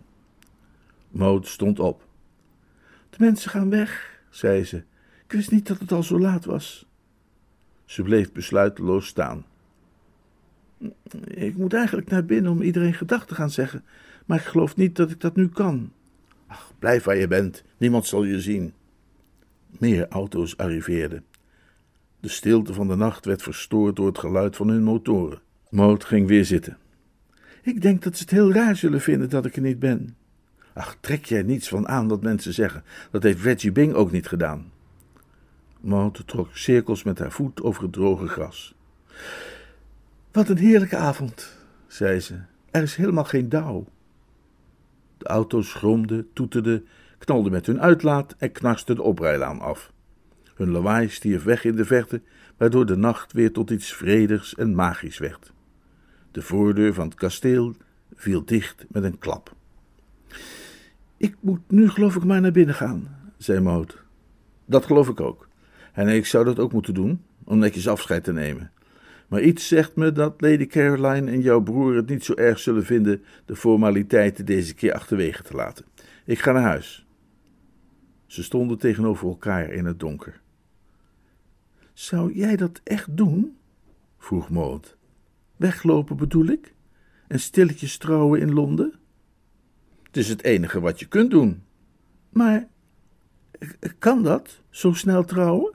Maud 1.09 1.47
stond 1.47 1.79
op. 1.79 2.07
De 3.11 3.17
mensen 3.19 3.51
gaan 3.51 3.71
weg, 3.71 4.16
zei 4.37 4.65
ze. 4.65 4.77
Ik 5.25 5.33
wist 5.33 5.51
niet 5.51 5.67
dat 5.67 5.79
het 5.79 5.93
al 5.93 6.03
zo 6.03 6.19
laat 6.19 6.45
was. 6.45 6.87
Ze 7.85 8.03
bleef 8.03 8.33
besluiteloos 8.33 9.07
staan. 9.07 9.45
Ik 11.25 11.57
moet 11.57 11.75
eigenlijk 11.75 12.11
naar 12.11 12.25
binnen 12.25 12.53
om 12.53 12.63
iedereen 12.63 12.95
gedag 12.95 13.27
te 13.27 13.35
gaan 13.35 13.51
zeggen, 13.51 13.85
maar 14.27 14.39
ik 14.39 14.45
geloof 14.45 14.77
niet 14.77 14.97
dat 14.97 15.11
ik 15.11 15.21
dat 15.21 15.37
nu 15.37 15.49
kan. 15.49 15.93
Ach, 16.47 16.73
blijf 16.79 17.05
waar 17.05 17.17
je 17.17 17.29
bent, 17.29 17.65
niemand 17.77 18.07
zal 18.07 18.25
je 18.25 18.41
zien. 18.41 18.73
Meer 19.67 20.09
auto's 20.09 20.57
arriveerden. 20.57 21.25
De 22.21 22.29
stilte 22.29 22.73
van 22.73 22.89
de 22.89 22.97
nacht 22.97 23.25
werd 23.25 23.43
verstoord 23.43 23.97
door 23.97 24.07
het 24.07 24.19
geluid 24.19 24.57
van 24.57 24.69
hun 24.69 24.83
motoren. 24.83 25.41
Moot 25.71 26.05
ging 26.05 26.29
weer 26.29 26.45
zitten. 26.45 26.79
Ik 27.63 27.83
denk 27.83 28.03
dat 28.03 28.17
ze 28.17 28.23
het 28.23 28.31
heel 28.31 28.53
raar 28.53 28.77
zullen 28.77 29.01
vinden 29.01 29.31
dat 29.31 29.47
ik 29.47 29.57
er 29.57 29.63
niet 29.63 29.79
ben. 29.79 30.17
Ach, 30.77 30.97
trek 31.01 31.25
jij 31.25 31.43
niets 31.43 31.69
van 31.69 31.89
aan 31.89 32.09
wat 32.09 32.23
mensen 32.23 32.55
zeggen. 32.55 32.85
Dat 33.11 33.23
heeft 33.23 33.43
Reggie 33.43 33.73
Bing 33.73 33.95
ook 33.95 34.11
niet 34.11 34.29
gedaan. 34.29 34.73
Maud 35.81 36.23
trok 36.27 36.57
cirkels 36.57 37.03
met 37.03 37.19
haar 37.19 37.33
voet 37.33 37.63
over 37.63 37.83
het 37.83 37.93
droge 37.93 38.27
gras. 38.27 38.75
Wat 40.33 40.49
een 40.49 40.59
heerlijke 40.59 40.97
avond, 40.97 41.57
zei 41.87 42.21
ze. 42.21 42.35
Er 42.71 42.83
is 42.83 42.97
helemaal 42.97 43.25
geen 43.25 43.49
dauw. 43.49 43.87
De 45.19 45.27
auto's 45.27 45.73
gromden, 45.73 46.29
toeterden, 46.33 46.87
knalden 47.19 47.53
met 47.53 47.67
hun 47.67 47.81
uitlaat 47.81 48.35
en 48.39 48.53
knarsten 48.53 48.95
de 48.95 49.03
oprijlaan 49.03 49.61
af. 49.61 49.93
Hun 50.55 50.71
lawaai 50.71 51.09
stierf 51.09 51.43
weg 51.43 51.65
in 51.65 51.77
de 51.77 51.85
verte, 51.85 52.21
waardoor 52.57 52.87
de 52.87 52.97
nacht 52.97 53.33
weer 53.33 53.53
tot 53.53 53.71
iets 53.71 53.95
vredigs 53.95 54.55
en 54.55 54.75
magisch 54.75 55.19
werd. 55.19 55.53
De 56.31 56.43
voordeur 56.43 56.95
van 56.95 57.05
het 57.05 57.15
kasteel 57.15 57.75
viel 58.15 58.45
dicht 58.45 58.85
met 58.89 59.05
een 59.05 59.19
klap. 59.19 59.55
Ik 61.17 61.37
moet 61.41 61.61
nu 61.69 61.89
geloof 61.89 62.17
ik 62.17 62.25
maar 62.25 62.41
naar 62.41 62.53
binnen 62.53 62.75
gaan, 62.75 63.33
zei 63.37 63.61
Maud. 63.61 64.03
Dat 64.65 64.85
geloof 64.85 65.09
ik 65.09 65.21
ook. 65.21 65.49
En 65.93 66.09
ik 66.09 66.27
zou 66.27 66.45
dat 66.45 66.59
ook 66.59 66.73
moeten 66.73 66.95
doen, 66.95 67.23
om 67.45 67.59
netjes 67.59 67.89
afscheid 67.89 68.25
te 68.25 68.33
nemen. 68.33 68.71
Maar 69.29 69.41
iets 69.41 69.69
zegt 69.69 69.97
me 69.97 70.13
dat 70.13 70.41
Lady 70.41 70.67
Caroline 70.67 71.31
en 71.31 71.41
jouw 71.41 71.61
broer 71.61 71.95
het 71.95 72.09
niet 72.09 72.25
zo 72.25 72.35
erg 72.35 72.59
zullen 72.59 72.85
vinden 72.85 73.25
de 73.45 73.57
formaliteiten 73.57 74.45
deze 74.45 74.75
keer 74.75 74.93
achterwege 74.93 75.43
te 75.43 75.55
laten. 75.55 75.85
Ik 76.25 76.39
ga 76.39 76.53
naar 76.53 76.63
huis. 76.63 77.07
Ze 78.27 78.43
stonden 78.43 78.79
tegenover 78.79 79.29
elkaar 79.29 79.71
in 79.71 79.85
het 79.85 80.01
donker. 80.01 80.41
Zou 81.93 82.35
jij 82.35 82.57
dat 82.57 82.81
echt 82.85 83.17
doen? 83.17 83.57
vroeg 84.19 84.51
Maud. 84.51 84.97
Weglopen 85.57 86.17
bedoel 86.17 86.47
ik? 86.47 86.75
En 87.29 87.41
stilletjes 87.41 87.99
trouwen 87.99 88.41
in 88.41 88.53
Londen? 88.53 88.95
Het 90.17 90.25
is 90.25 90.31
het 90.31 90.45
enige 90.45 90.81
wat 90.81 91.01
je 91.01 91.07
kunt 91.07 91.31
doen. 91.31 91.63
Maar 92.29 92.69
kan 93.99 94.23
dat, 94.23 94.61
zo 94.71 94.93
snel 94.93 95.25
trouwen? 95.25 95.75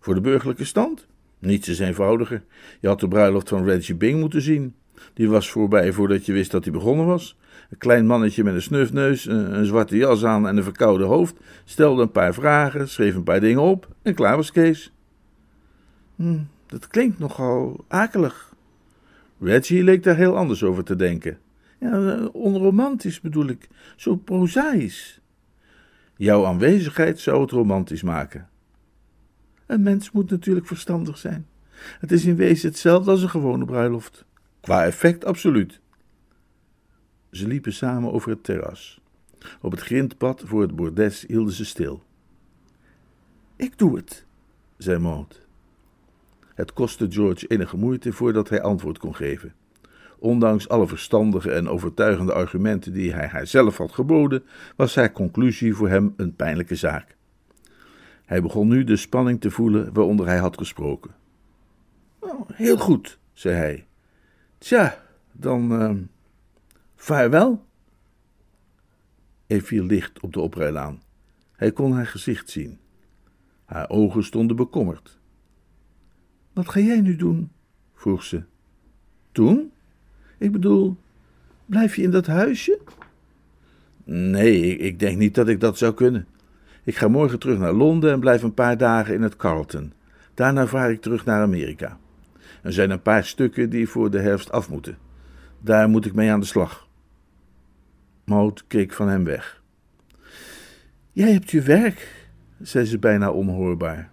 Voor 0.00 0.14
de 0.14 0.20
burgerlijke 0.20 0.64
stand? 0.64 1.06
Niets 1.38 1.68
is 1.68 1.78
eenvoudiger. 1.78 2.44
Je 2.80 2.88
had 2.88 3.00
de 3.00 3.08
bruiloft 3.08 3.48
van 3.48 3.64
Reggie 3.64 3.94
Bing 3.94 4.20
moeten 4.20 4.42
zien. 4.42 4.74
Die 5.14 5.28
was 5.28 5.50
voorbij 5.50 5.92
voordat 5.92 6.26
je 6.26 6.32
wist 6.32 6.50
dat 6.50 6.64
hij 6.64 6.72
begonnen 6.72 7.06
was. 7.06 7.38
Een 7.70 7.78
klein 7.78 8.06
mannetje 8.06 8.44
met 8.44 8.54
een 8.54 8.62
snufneus, 8.62 9.26
een, 9.26 9.66
zwarte 9.66 9.96
jas 9.96 10.24
aan 10.24 10.48
en 10.48 10.56
een 10.56 10.62
verkoude 10.62 11.04
hoofd, 11.04 11.36
stelde 11.64 12.02
een 12.02 12.10
paar 12.10 12.34
vragen, 12.34 12.88
schreef 12.88 13.14
een 13.14 13.22
paar 13.22 13.40
dingen 13.40 13.62
op 13.62 13.88
en 14.02 14.14
klaar 14.14 14.36
was 14.36 14.52
Kees. 14.52 14.92
Hm, 16.16 16.38
dat 16.66 16.88
klinkt 16.88 17.18
nogal 17.18 17.84
akelig. 17.86 18.54
Reggie 19.40 19.84
leek 19.84 20.02
daar 20.02 20.16
heel 20.16 20.36
anders 20.36 20.62
over 20.62 20.84
te 20.84 20.96
denken. 20.96 21.38
Ja, 21.78 22.24
onromantisch 22.24 23.20
bedoel 23.20 23.46
ik, 23.48 23.68
zo 23.96 24.16
prozaïs. 24.16 25.20
Jouw 26.16 26.46
aanwezigheid 26.46 27.20
zou 27.20 27.40
het 27.40 27.50
romantisch 27.50 28.02
maken. 28.02 28.48
Een 29.66 29.82
mens 29.82 30.10
moet 30.10 30.30
natuurlijk 30.30 30.66
verstandig 30.66 31.18
zijn. 31.18 31.46
Het 32.00 32.12
is 32.12 32.24
in 32.24 32.36
wezen 32.36 32.68
hetzelfde 32.68 33.10
als 33.10 33.22
een 33.22 33.30
gewone 33.30 33.64
bruiloft. 33.64 34.24
Qua 34.60 34.84
effect 34.84 35.24
absoluut. 35.24 35.80
Ze 37.30 37.46
liepen 37.46 37.72
samen 37.72 38.12
over 38.12 38.30
het 38.30 38.44
terras. 38.44 39.00
Op 39.60 39.70
het 39.70 39.80
grindpad 39.80 40.42
voor 40.46 40.62
het 40.62 40.76
bordes 40.76 41.24
hielden 41.26 41.52
ze 41.52 41.64
stil. 41.64 42.02
Ik 43.56 43.78
doe 43.78 43.96
het, 43.96 44.26
zei 44.76 44.98
Maud. 44.98 45.46
Het 46.54 46.72
kostte 46.72 47.10
George 47.10 47.46
enige 47.46 47.76
moeite 47.76 48.12
voordat 48.12 48.48
hij 48.48 48.62
antwoord 48.62 48.98
kon 48.98 49.14
geven. 49.14 49.54
Ondanks 50.18 50.68
alle 50.68 50.86
verstandige 50.86 51.50
en 51.50 51.68
overtuigende 51.68 52.32
argumenten 52.32 52.92
die 52.92 53.12
hij 53.12 53.26
haar 53.26 53.46
zelf 53.46 53.76
had 53.76 53.92
geboden, 53.92 54.44
was 54.76 54.94
haar 54.94 55.12
conclusie 55.12 55.74
voor 55.74 55.88
hem 55.88 56.14
een 56.16 56.34
pijnlijke 56.34 56.74
zaak. 56.74 57.16
Hij 58.24 58.42
begon 58.42 58.68
nu 58.68 58.84
de 58.84 58.96
spanning 58.96 59.40
te 59.40 59.50
voelen 59.50 59.92
waaronder 59.92 60.26
hij 60.26 60.38
had 60.38 60.58
gesproken. 60.58 61.10
Oh, 62.18 62.48
heel 62.52 62.76
goed, 62.76 63.18
zei 63.32 63.54
hij. 63.54 63.86
Tja, 64.58 65.04
dan 65.32 65.82
uh, 65.82 65.96
vaarwel. 66.96 67.66
Er 69.46 69.60
viel 69.60 69.84
licht 69.84 70.20
op 70.20 70.32
de 70.32 70.40
oprijlaan. 70.40 71.02
Hij 71.52 71.72
kon 71.72 71.92
haar 71.92 72.06
gezicht 72.06 72.50
zien. 72.50 72.78
Haar 73.64 73.88
ogen 73.88 74.24
stonden 74.24 74.56
bekommerd. 74.56 75.18
Wat 76.52 76.68
ga 76.68 76.80
jij 76.80 77.00
nu 77.00 77.16
doen? 77.16 77.50
vroeg 77.94 78.24
ze. 78.24 78.42
Doen? 79.32 79.72
Ik 80.38 80.52
bedoel, 80.52 80.96
blijf 81.66 81.96
je 81.96 82.02
in 82.02 82.10
dat 82.10 82.26
huisje? 82.26 82.78
Nee, 84.04 84.76
ik, 84.76 84.98
denk 84.98 85.18
niet 85.18 85.34
dat 85.34 85.48
ik 85.48 85.60
dat 85.60 85.78
zou 85.78 85.94
kunnen. 85.94 86.26
Ik 86.84 86.96
ga 86.96 87.08
morgen 87.08 87.38
terug 87.38 87.58
naar 87.58 87.72
Londen 87.72 88.12
en 88.12 88.20
blijf 88.20 88.42
een 88.42 88.54
paar 88.54 88.76
dagen 88.76 89.14
in 89.14 89.22
het 89.22 89.36
Carlton. 89.36 89.92
Daarna 90.34 90.66
vaar 90.66 90.90
ik 90.90 91.00
terug 91.00 91.24
naar 91.24 91.42
Amerika. 91.42 91.98
Er 92.62 92.72
zijn 92.72 92.90
een 92.90 93.02
paar 93.02 93.24
stukken 93.24 93.70
die 93.70 93.88
voor 93.88 94.10
de 94.10 94.18
herfst 94.18 94.52
af 94.52 94.70
moeten. 94.70 94.98
Daar 95.60 95.88
moet 95.88 96.06
ik 96.06 96.14
mee 96.14 96.30
aan 96.30 96.40
de 96.40 96.46
slag. 96.46 96.88
Maud 98.24 98.64
keek 98.66 98.92
van 98.92 99.08
hem 99.08 99.24
weg. 99.24 99.62
Jij 101.12 101.32
hebt 101.32 101.50
je 101.50 101.60
werk, 101.60 102.28
zei 102.62 102.84
ze 102.84 102.98
bijna 102.98 103.30
onhoorbaar. 103.30 104.10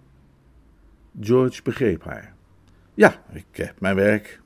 George 1.20 1.62
begreep 1.62 2.04
haar. 2.04 2.34
Ja, 2.94 3.22
ik 3.32 3.46
heb 3.52 3.80
mijn 3.80 3.96
werk. 3.96 4.40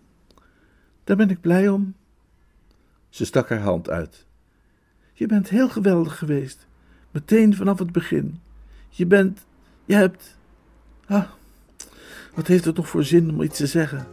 Daar 1.11 1.19
ben 1.19 1.31
ik 1.31 1.40
blij 1.40 1.69
om. 1.69 1.95
Ze 3.09 3.25
stak 3.25 3.49
haar 3.49 3.61
hand 3.61 3.90
uit. 3.90 4.26
Je 5.12 5.26
bent 5.26 5.49
heel 5.49 5.69
geweldig 5.69 6.19
geweest, 6.19 6.67
meteen 7.11 7.55
vanaf 7.55 7.79
het 7.79 7.93
begin. 7.93 8.40
Je 8.88 9.07
bent, 9.07 9.47
je 9.85 9.95
hebt. 9.95 10.37
Ah, 11.07 11.25
wat 12.35 12.47
heeft 12.47 12.64
het 12.64 12.75
toch 12.75 12.88
voor 12.88 13.05
zin 13.05 13.31
om 13.31 13.43
iets 13.43 13.57
te 13.57 13.67
zeggen? 13.67 14.07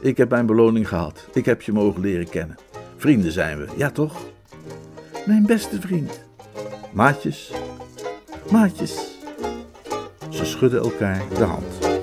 Ik 0.00 0.16
heb 0.16 0.30
mijn 0.30 0.46
beloning 0.46 0.88
gehad. 0.88 1.28
Ik 1.32 1.44
heb 1.44 1.62
je 1.62 1.72
mogen 1.72 2.00
leren 2.00 2.28
kennen. 2.28 2.56
Vrienden 2.96 3.32
zijn 3.32 3.58
we, 3.58 3.68
ja 3.76 3.90
toch? 3.90 4.26
Mijn 5.26 5.46
beste 5.46 5.80
vriend. 5.80 6.24
Maatjes. 6.92 7.52
Maatjes. 8.50 9.18
Ze 10.30 10.44
schudden 10.44 10.80
elkaar 10.80 11.28
de 11.28 11.44
hand. 11.44 11.93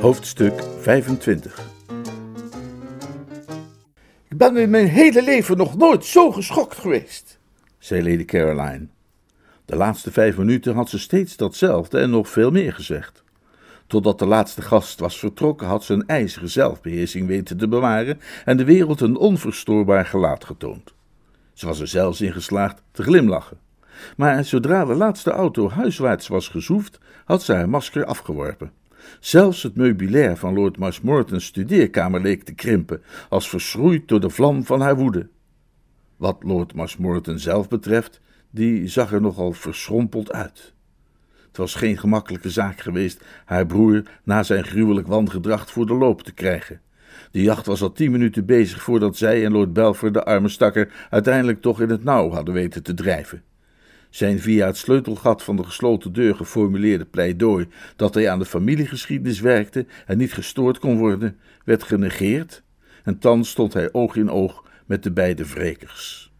Hoofdstuk 0.00 0.64
25 0.78 1.60
Ik 4.28 4.36
ben 4.36 4.56
in 4.56 4.70
mijn 4.70 4.86
hele 4.86 5.22
leven 5.22 5.56
nog 5.56 5.76
nooit 5.76 6.04
zo 6.04 6.32
geschokt 6.32 6.78
geweest, 6.78 7.38
zei 7.78 8.10
Lady 8.10 8.24
Caroline. 8.24 8.86
De 9.64 9.76
laatste 9.76 10.12
vijf 10.12 10.36
minuten 10.36 10.74
had 10.74 10.88
ze 10.88 10.98
steeds 10.98 11.36
datzelfde 11.36 11.98
en 11.98 12.10
nog 12.10 12.28
veel 12.28 12.50
meer 12.50 12.72
gezegd. 12.72 13.22
Totdat 13.86 14.18
de 14.18 14.26
laatste 14.26 14.62
gast 14.62 15.00
was 15.00 15.18
vertrokken, 15.18 15.66
had 15.66 15.84
ze 15.84 15.92
een 15.92 16.06
ijzeren 16.06 16.50
zelfbeheersing 16.50 17.26
weten 17.26 17.56
te 17.56 17.68
bewaren 17.68 18.20
en 18.44 18.56
de 18.56 18.64
wereld 18.64 19.00
een 19.00 19.16
onverstoorbaar 19.16 20.06
gelaat 20.06 20.44
getoond. 20.44 20.94
Ze 21.52 21.66
was 21.66 21.80
er 21.80 21.88
zelfs 21.88 22.20
in 22.20 22.32
geslaagd 22.32 22.82
te 22.92 23.02
glimlachen. 23.02 23.58
Maar 24.16 24.44
zodra 24.44 24.84
de 24.84 24.94
laatste 24.94 25.30
auto 25.30 25.70
huiswaarts 25.70 26.28
was 26.28 26.48
gezoefd, 26.48 26.98
had 27.24 27.42
ze 27.42 27.52
haar 27.52 27.68
masker 27.68 28.04
afgeworpen. 28.04 28.79
Zelfs 29.20 29.62
het 29.62 29.76
meubilair 29.76 30.36
van 30.36 30.54
Lord 30.54 30.78
Marshmoreton's 30.78 31.44
studeerkamer 31.44 32.20
leek 32.20 32.42
te 32.42 32.54
krimpen, 32.54 33.02
als 33.28 33.48
verschroeid 33.48 34.08
door 34.08 34.20
de 34.20 34.30
vlam 34.30 34.64
van 34.64 34.80
haar 34.80 34.96
woede. 34.96 35.28
Wat 36.16 36.42
Lord 36.42 36.74
Marshmoreton 36.74 37.38
zelf 37.38 37.68
betreft, 37.68 38.20
die 38.50 38.88
zag 38.88 39.12
er 39.12 39.20
nogal 39.20 39.52
verschrompeld 39.52 40.32
uit. 40.32 40.74
Het 41.46 41.56
was 41.56 41.74
geen 41.74 41.98
gemakkelijke 41.98 42.50
zaak 42.50 42.80
geweest 42.80 43.24
haar 43.44 43.66
broer 43.66 44.02
na 44.24 44.42
zijn 44.42 44.64
gruwelijk 44.64 45.06
wangedrag 45.06 45.70
voor 45.70 45.86
de 45.86 45.94
loop 45.94 46.22
te 46.22 46.32
krijgen. 46.32 46.80
De 47.30 47.42
jacht 47.42 47.66
was 47.66 47.82
al 47.82 47.92
tien 47.92 48.10
minuten 48.10 48.46
bezig 48.46 48.82
voordat 48.82 49.16
zij 49.16 49.44
en 49.44 49.52
Lord 49.52 49.72
Belfer 49.72 50.12
de 50.12 50.24
arme 50.24 50.48
stakker 50.48 51.06
uiteindelijk 51.10 51.60
toch 51.60 51.80
in 51.80 51.90
het 51.90 52.04
nauw 52.04 52.30
hadden 52.30 52.54
weten 52.54 52.82
te 52.82 52.94
drijven. 52.94 53.42
Zijn 54.10 54.38
via 54.38 54.66
het 54.66 54.76
sleutelgat 54.76 55.42
van 55.42 55.56
de 55.56 55.64
gesloten 55.64 56.12
deur 56.12 56.34
geformuleerde 56.34 57.04
pleidooi 57.04 57.68
dat 57.96 58.14
hij 58.14 58.30
aan 58.30 58.38
de 58.38 58.44
familiegeschiedenis 58.44 59.40
werkte 59.40 59.86
en 60.06 60.18
niet 60.18 60.32
gestoord 60.32 60.78
kon 60.78 60.98
worden, 60.98 61.38
werd 61.64 61.82
genegeerd, 61.82 62.62
en 63.04 63.18
thans 63.18 63.50
stond 63.50 63.72
hij 63.72 63.92
oog 63.92 64.16
in 64.16 64.30
oog 64.30 64.64
met 64.86 65.02
de 65.02 65.12
beide 65.12 65.46
wrekers. 65.46 66.32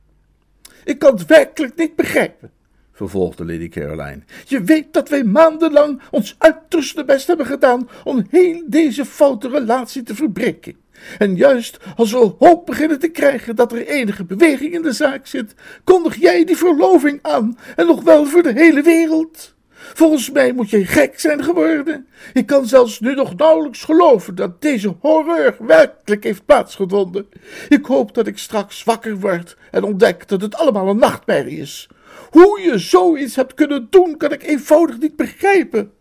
Ik 0.84 0.98
kan 0.98 1.12
het 1.12 1.26
werkelijk 1.26 1.76
niet 1.76 1.96
begrijpen, 1.96 2.50
vervolgde 2.92 3.44
Lady 3.44 3.68
Caroline. 3.68 4.22
Je 4.46 4.62
weet 4.62 4.92
dat 4.92 5.08
wij 5.08 5.24
maandenlang 5.24 6.00
ons 6.10 6.34
uiterste 6.38 7.04
best 7.04 7.26
hebben 7.26 7.46
gedaan 7.46 7.88
om 8.04 8.26
heel 8.30 8.62
deze 8.66 9.04
foute 9.04 9.48
relatie 9.48 10.02
te 10.02 10.14
verbreken. 10.14 10.76
En 11.18 11.36
juist 11.36 11.78
als 11.96 12.12
we 12.12 12.34
hoop 12.38 12.66
beginnen 12.66 12.98
te 12.98 13.08
krijgen 13.08 13.56
dat 13.56 13.72
er 13.72 13.86
enige 13.86 14.24
beweging 14.24 14.72
in 14.72 14.82
de 14.82 14.92
zaak 14.92 15.26
zit, 15.26 15.54
kondig 15.84 16.16
jij 16.16 16.44
die 16.44 16.56
verloving 16.56 17.18
aan 17.22 17.58
en 17.76 17.86
nog 17.86 18.02
wel 18.02 18.26
voor 18.26 18.42
de 18.42 18.52
hele 18.52 18.82
wereld. 18.82 19.54
Volgens 19.94 20.30
mij 20.30 20.52
moet 20.52 20.70
je 20.70 20.86
gek 20.86 21.20
zijn 21.20 21.44
geworden. 21.44 22.06
Ik 22.32 22.46
kan 22.46 22.66
zelfs 22.66 23.00
nu 23.00 23.14
nog 23.14 23.36
nauwelijks 23.36 23.84
geloven 23.84 24.34
dat 24.34 24.62
deze 24.62 24.94
horreur 25.00 25.56
werkelijk 25.58 26.24
heeft 26.24 26.44
plaatsgevonden. 26.44 27.28
Ik 27.68 27.84
hoop 27.86 28.14
dat 28.14 28.26
ik 28.26 28.38
straks 28.38 28.84
wakker 28.84 29.20
word 29.20 29.56
en 29.70 29.84
ontdek 29.84 30.28
dat 30.28 30.40
het 30.40 30.54
allemaal 30.54 30.88
een 30.88 30.96
nachtmerrie 30.96 31.58
is. 31.58 31.88
Hoe 32.30 32.60
je 32.60 32.78
zoiets 32.78 33.36
hebt 33.36 33.54
kunnen 33.54 33.86
doen, 33.90 34.16
kan 34.16 34.32
ik 34.32 34.42
eenvoudig 34.42 34.98
niet 34.98 35.16
begrijpen. 35.16 35.92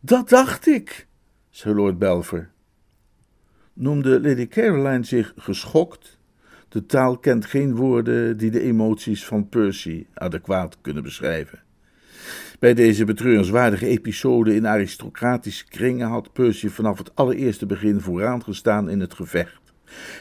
Dat 0.00 0.28
dacht 0.28 0.66
ik, 0.66 1.06
zei 1.50 1.74
Lord 1.74 1.98
Belfer. 1.98 2.50
Noemde 3.78 4.20
Lady 4.20 4.46
Caroline 4.48 5.04
zich 5.04 5.32
geschokt? 5.36 6.18
De 6.68 6.86
taal 6.86 7.18
kent 7.18 7.46
geen 7.46 7.74
woorden 7.74 8.36
die 8.36 8.50
de 8.50 8.60
emoties 8.60 9.24
van 9.24 9.48
Percy 9.48 10.06
adequaat 10.14 10.78
kunnen 10.80 11.02
beschrijven. 11.02 11.62
Bij 12.58 12.74
deze 12.74 13.04
betreurenswaardige 13.04 13.86
episode 13.86 14.54
in 14.54 14.66
aristocratische 14.66 15.64
kringen 15.68 16.08
had 16.08 16.32
Percy 16.32 16.68
vanaf 16.68 16.98
het 16.98 17.14
allereerste 17.14 17.66
begin 17.66 18.00
vooraan 18.00 18.42
gestaan 18.42 18.90
in 18.90 19.00
het 19.00 19.14
gevecht. 19.14 19.60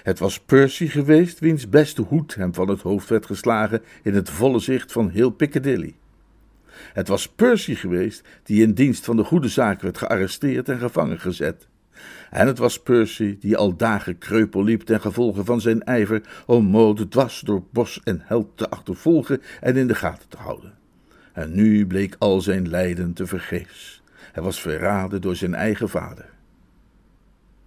Het 0.03 0.19
was 0.19 0.39
Percy 0.39 0.87
geweest 0.87 1.39
wiens 1.39 1.69
beste 1.69 2.01
hoed 2.01 2.35
hem 2.35 2.53
van 2.53 2.67
het 2.67 2.81
hoofd 2.81 3.09
werd 3.09 3.25
geslagen 3.25 3.81
in 4.03 4.13
het 4.13 4.29
volle 4.29 4.59
zicht 4.59 4.91
van 4.91 5.09
heel 5.09 5.29
Piccadilly. 5.29 5.95
Het 6.93 7.07
was 7.07 7.29
Percy 7.29 7.75
geweest 7.75 8.27
die 8.43 8.61
in 8.61 8.73
dienst 8.73 9.05
van 9.05 9.15
de 9.15 9.23
goede 9.23 9.49
zaak 9.49 9.81
werd 9.81 9.97
gearresteerd 9.97 10.69
en 10.69 10.79
gevangen 10.79 11.19
gezet. 11.19 11.67
En 12.29 12.47
het 12.47 12.57
was 12.57 12.81
Percy 12.81 13.37
die 13.39 13.57
al 13.57 13.75
dagen 13.75 14.17
kreupel 14.17 14.63
liep 14.63 14.81
ten 14.81 15.01
gevolge 15.01 15.43
van 15.43 15.61
zijn 15.61 15.83
ijver 15.83 16.21
om 16.45 16.65
mode 16.65 17.07
dwars 17.07 17.39
door 17.39 17.63
bos 17.71 18.01
en 18.03 18.21
held 18.23 18.57
te 18.57 18.69
achtervolgen 18.69 19.41
en 19.61 19.77
in 19.77 19.87
de 19.87 19.95
gaten 19.95 20.29
te 20.29 20.37
houden. 20.37 20.73
En 21.33 21.55
nu 21.55 21.87
bleek 21.87 22.15
al 22.19 22.41
zijn 22.41 22.69
lijden 22.69 23.13
te 23.13 23.27
vergeefs. 23.27 24.01
Hij 24.31 24.43
was 24.43 24.61
verraden 24.61 25.21
door 25.21 25.35
zijn 25.35 25.55
eigen 25.55 25.89
vader. 25.89 26.29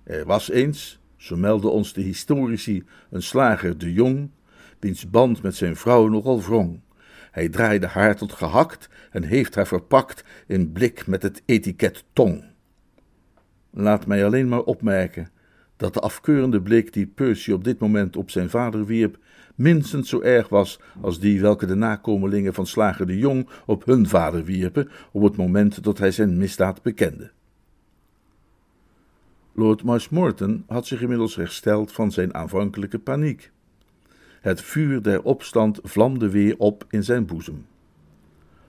Er 0.04 0.24
was 0.24 0.50
eens, 0.50 1.00
zo 1.16 1.36
melden 1.36 1.72
ons 1.72 1.92
de 1.92 2.00
historici, 2.00 2.84
een 3.10 3.22
slager 3.22 3.78
de 3.78 3.92
Jong, 3.92 4.30
wiens 4.78 5.10
band 5.10 5.42
met 5.42 5.56
zijn 5.56 5.76
vrouw 5.76 6.08
nogal 6.08 6.42
wrong. 6.42 6.80
Hij 7.30 7.48
draaide 7.48 7.86
haar 7.86 8.16
tot 8.16 8.32
gehakt 8.32 8.88
en 9.10 9.22
heeft 9.22 9.54
haar 9.54 9.66
verpakt 9.66 10.24
in 10.46 10.72
blik 10.72 11.06
met 11.06 11.22
het 11.22 11.42
etiket 11.44 12.04
tong. 12.12 12.44
Laat 13.80 14.06
mij 14.06 14.24
alleen 14.24 14.48
maar 14.48 14.62
opmerken 14.62 15.28
dat 15.76 15.94
de 15.94 16.00
afkeurende 16.00 16.62
blik 16.62 16.92
die 16.92 17.06
Percy 17.06 17.52
op 17.52 17.64
dit 17.64 17.78
moment 17.78 18.16
op 18.16 18.30
zijn 18.30 18.50
vader 18.50 18.86
wierp, 18.86 19.18
minstens 19.54 20.08
zo 20.08 20.20
erg 20.20 20.48
was 20.48 20.80
als 21.00 21.20
die 21.20 21.40
welke 21.40 21.66
de 21.66 21.74
nakomelingen 21.74 22.54
van 22.54 22.66
Slager 22.66 23.06
de 23.06 23.18
Jong 23.18 23.48
op 23.66 23.84
hun 23.84 24.08
vader 24.08 24.44
wierpen 24.44 24.88
op 25.12 25.22
het 25.22 25.36
moment 25.36 25.82
dat 25.84 25.98
hij 25.98 26.10
zijn 26.10 26.38
misdaad 26.38 26.82
bekende. 26.82 27.30
Lord 29.54 29.82
Marshmoreton 29.82 30.64
had 30.66 30.86
zich 30.86 31.00
inmiddels 31.00 31.36
hersteld 31.36 31.92
van 31.92 32.12
zijn 32.12 32.34
aanvankelijke 32.34 32.98
paniek. 32.98 33.50
Het 34.40 34.62
vuur 34.62 35.02
der 35.02 35.22
opstand 35.22 35.80
vlamde 35.82 36.30
weer 36.30 36.54
op 36.58 36.84
in 36.90 37.04
zijn 37.04 37.26
boezem. 37.26 37.66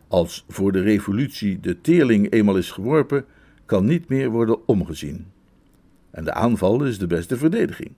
Als 0.07 0.45
voor 0.47 0.71
de 0.71 0.81
revolutie 0.81 1.59
de 1.59 1.81
teerling 1.81 2.31
eenmaal 2.31 2.57
is 2.57 2.71
geworpen, 2.71 3.25
kan 3.69 3.85
niet 3.85 4.09
meer 4.09 4.29
worden 4.29 4.67
omgezien. 4.67 5.25
En 6.11 6.23
de 6.23 6.33
aanval 6.33 6.83
is 6.83 6.97
de 6.97 7.07
beste 7.07 7.37
verdediging. 7.37 7.91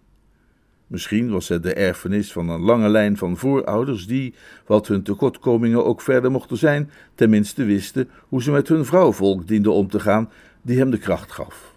Misschien 0.88 1.30
was 1.30 1.48
het 1.48 1.64
de 1.64 1.74
erfenis 1.74 2.32
van 2.32 2.50
een 2.50 2.60
lange 2.62 2.90
lijn 2.90 3.18
van 3.18 3.38
voorouders 3.38 4.08
die, 4.08 4.34
wat 4.66 4.88
hun 4.88 5.04
tekortkomingen 5.04 5.86
ook 5.86 6.02
verder 6.02 6.32
mochten 6.32 6.58
zijn, 6.58 6.92
tenminste 7.16 7.64
wisten 7.64 8.10
hoe 8.28 8.44
ze 8.44 8.52
met 8.52 8.68
hun 8.68 8.86
vrouwvolk 8.86 9.48
dienden 9.48 9.74
om 9.74 9.88
te 9.88 10.00
gaan, 10.00 10.30
die 10.62 10.78
hem 10.78 10.90
de 10.90 10.98
kracht 10.98 11.32
gaf. 11.32 11.76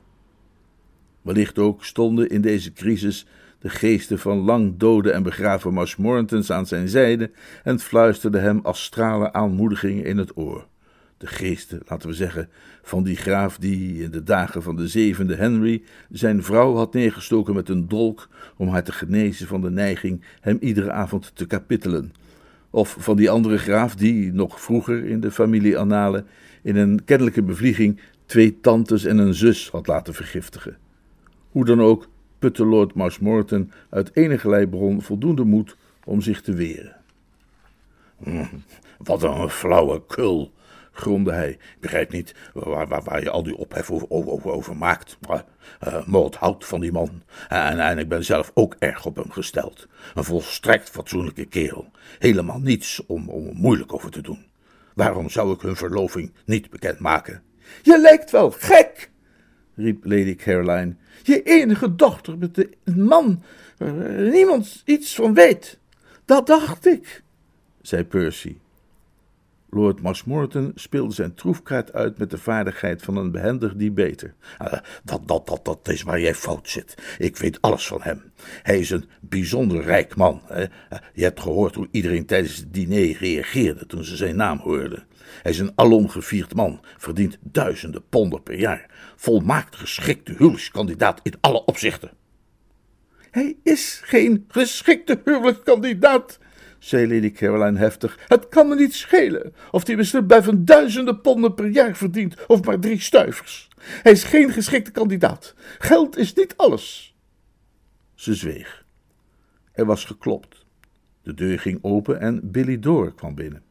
Wellicht 1.22 1.58
ook 1.58 1.84
stonden 1.84 2.28
in 2.28 2.40
deze 2.40 2.72
crisis 2.72 3.26
de 3.58 3.68
geesten 3.68 4.18
van 4.18 4.38
lang 4.38 4.76
dode 4.76 5.10
en 5.10 5.22
begraven 5.22 5.72
Marshmortons 5.72 6.50
aan 6.50 6.66
zijn 6.66 6.88
zijde 6.88 7.30
en 7.64 7.80
fluisterden 7.80 8.42
hem 8.42 8.60
als 8.62 8.84
stralen 8.84 9.34
aanmoediging 9.34 10.04
in 10.04 10.18
het 10.18 10.36
oor. 10.36 10.66
De 11.24 11.30
geesten, 11.30 11.80
laten 11.86 12.08
we 12.08 12.14
zeggen, 12.14 12.48
van 12.82 13.02
die 13.04 13.16
graaf 13.16 13.58
die 13.58 14.02
in 14.02 14.10
de 14.10 14.22
dagen 14.22 14.62
van 14.62 14.76
de 14.76 14.88
zevende 14.88 15.34
Henry 15.34 15.82
zijn 16.10 16.42
vrouw 16.42 16.74
had 16.74 16.92
neergestoken 16.92 17.54
met 17.54 17.68
een 17.68 17.88
dolk 17.88 18.28
om 18.56 18.68
haar 18.68 18.84
te 18.84 18.92
genezen 18.92 19.46
van 19.46 19.60
de 19.60 19.70
neiging 19.70 20.24
hem 20.40 20.56
iedere 20.60 20.90
avond 20.92 21.30
te 21.34 21.46
kapittelen. 21.46 22.12
Of 22.70 22.96
van 22.98 23.16
die 23.16 23.30
andere 23.30 23.58
graaf 23.58 23.94
die, 23.94 24.32
nog 24.32 24.60
vroeger 24.60 25.04
in 25.04 25.20
de 25.20 25.30
familieannalen, 25.30 26.26
in 26.62 26.76
een 26.76 27.04
kennelijke 27.04 27.42
bevlieging 27.42 28.00
twee 28.26 28.60
tantes 28.60 29.04
en 29.04 29.18
een 29.18 29.34
zus 29.34 29.70
had 29.70 29.86
laten 29.86 30.14
vergiftigen. 30.14 30.76
Hoe 31.50 31.64
dan 31.64 31.80
ook, 31.80 32.08
putte 32.38 32.64
Lord 32.64 32.94
Marshmoreton 32.94 33.70
uit 33.90 34.10
enige 34.16 34.66
bron 34.70 35.02
voldoende 35.02 35.44
moed 35.44 35.76
om 36.04 36.20
zich 36.20 36.40
te 36.40 36.52
weren. 36.52 36.96
Hm, 38.22 38.44
wat 38.98 39.22
een 39.22 39.50
flauwe 39.50 40.02
kul, 40.06 40.52
gromde 40.94 41.32
hij. 41.32 41.50
Ik 41.50 41.80
begrijp 41.80 42.12
niet 42.12 42.34
waar, 42.52 42.88
waar, 42.88 43.02
waar 43.02 43.22
je 43.22 43.30
al 43.30 43.42
die 43.42 43.56
ophef 43.56 43.90
over, 43.90 44.76
maakt. 44.76 45.18
Uh, 45.28 46.06
Moord 46.06 46.34
houdt 46.34 46.66
van 46.66 46.80
die 46.80 46.92
man. 46.92 47.22
En, 47.48 47.80
en 47.80 47.98
ik 47.98 48.08
ben 48.08 48.24
zelf 48.24 48.50
ook 48.54 48.76
erg 48.78 49.06
op 49.06 49.16
hem 49.16 49.30
gesteld. 49.30 49.88
Een 50.14 50.24
volstrekt 50.24 50.90
fatsoenlijke 50.90 51.44
kerel. 51.44 51.90
Helemaal 52.18 52.58
niets 52.58 53.06
om, 53.06 53.28
om 53.28 53.50
moeilijk 53.52 53.92
over 53.92 54.10
te 54.10 54.22
doen. 54.22 54.46
Waarom 54.94 55.30
zou 55.30 55.54
ik 55.54 55.60
hun 55.60 55.76
verloving 55.76 56.32
niet 56.44 56.70
bekendmaken? 56.70 57.42
Je 57.82 57.98
lijkt 57.98 58.30
wel 58.30 58.50
gek, 58.50 59.10
riep 59.74 60.04
Lady 60.04 60.34
Caroline. 60.36 60.94
Je 61.22 61.42
enige 61.42 61.94
dochter 61.94 62.38
met 62.38 62.68
een 62.84 63.04
man 63.04 63.42
waar 63.78 63.92
niemand 64.30 64.82
iets 64.84 65.14
van 65.14 65.34
weet. 65.34 65.78
Dat 66.24 66.46
dacht 66.46 66.86
ik, 66.86 67.22
zei 67.82 68.04
Percy. 68.04 68.56
Lord 69.74 70.02
Marshmoreton 70.02 70.72
speelde 70.74 71.14
zijn 71.14 71.34
troefkaart 71.34 71.92
uit 71.92 72.18
met 72.18 72.30
de 72.30 72.38
vaardigheid 72.38 73.02
van 73.02 73.16
een 73.16 73.30
behendig 73.30 73.74
die 73.74 73.92
beter. 73.92 74.34
Uh, 74.62 74.72
dat, 75.04 75.28
dat, 75.28 75.46
dat, 75.46 75.64
dat 75.64 75.88
is 75.88 76.02
waar 76.02 76.20
jij 76.20 76.34
fout 76.34 76.68
zit. 76.68 76.94
Ik 77.18 77.36
weet 77.36 77.60
alles 77.60 77.86
van 77.86 78.02
hem. 78.02 78.22
Hij 78.62 78.78
is 78.78 78.90
een 78.90 79.04
bijzonder 79.20 79.82
rijk 79.82 80.16
man. 80.16 80.42
Uh, 80.50 80.58
je 81.14 81.22
hebt 81.22 81.40
gehoord 81.40 81.74
hoe 81.74 81.88
iedereen 81.90 82.26
tijdens 82.26 82.56
het 82.56 82.74
diner 82.74 83.16
reageerde 83.18 83.86
toen 83.86 84.04
ze 84.04 84.16
zijn 84.16 84.36
naam 84.36 84.58
hoorden. 84.58 85.06
Hij 85.42 85.52
is 85.52 85.58
een 85.58 85.72
alomgevierd 85.74 86.54
man, 86.54 86.80
verdient 86.96 87.38
duizenden 87.40 88.08
ponden 88.08 88.42
per 88.42 88.58
jaar. 88.58 88.86
Volmaakt 89.16 89.76
geschikte 89.76 90.32
huwelijkskandidaat 90.32 91.20
in 91.22 91.34
alle 91.40 91.64
opzichten. 91.64 92.10
Hij 93.30 93.56
is 93.62 94.00
geen 94.04 94.44
geschikte 94.48 95.20
huwelijkskandidaat, 95.24 96.38
zei 96.84 97.14
Lady 97.14 97.30
Caroline 97.30 97.78
heftig. 97.78 98.18
Het 98.26 98.48
kan 98.48 98.68
me 98.68 98.74
niet 98.74 98.94
schelen 98.94 99.54
of 99.70 99.84
die 99.84 99.96
Mr. 99.96 100.26
Bevan 100.26 100.64
duizenden 100.64 101.20
ponden 101.20 101.54
per 101.54 101.68
jaar 101.68 101.96
verdient 101.96 102.46
of 102.46 102.64
maar 102.64 102.78
drie 102.78 103.00
stuivers. 103.00 103.68
Hij 103.78 104.12
is 104.12 104.24
geen 104.24 104.50
geschikte 104.50 104.90
kandidaat. 104.90 105.54
Geld 105.78 106.16
is 106.16 106.34
niet 106.34 106.56
alles. 106.56 107.16
Ze 108.14 108.34
zweeg. 108.34 108.84
Er 109.72 109.84
was 109.84 110.04
geklopt. 110.04 110.66
De 111.22 111.34
deur 111.34 111.58
ging 111.58 111.78
open 111.82 112.20
en 112.20 112.50
Billy 112.50 112.78
Door 112.78 113.14
kwam 113.14 113.34
binnen. 113.34 113.62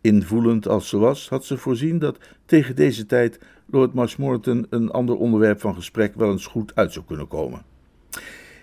Invoelend 0.00 0.68
als 0.68 0.88
ze 0.88 0.98
was, 0.98 1.28
had 1.28 1.44
ze 1.44 1.56
voorzien 1.56 1.98
dat 1.98 2.18
tegen 2.46 2.76
deze 2.76 3.06
tijd 3.06 3.38
Lord 3.66 3.94
Marshmoreton 3.94 4.66
een 4.70 4.90
ander 4.90 5.16
onderwerp 5.16 5.60
van 5.60 5.74
gesprek 5.74 6.14
wel 6.14 6.30
eens 6.30 6.46
goed 6.46 6.74
uit 6.74 6.92
zou 6.92 7.04
kunnen 7.04 7.28
komen. 7.28 7.62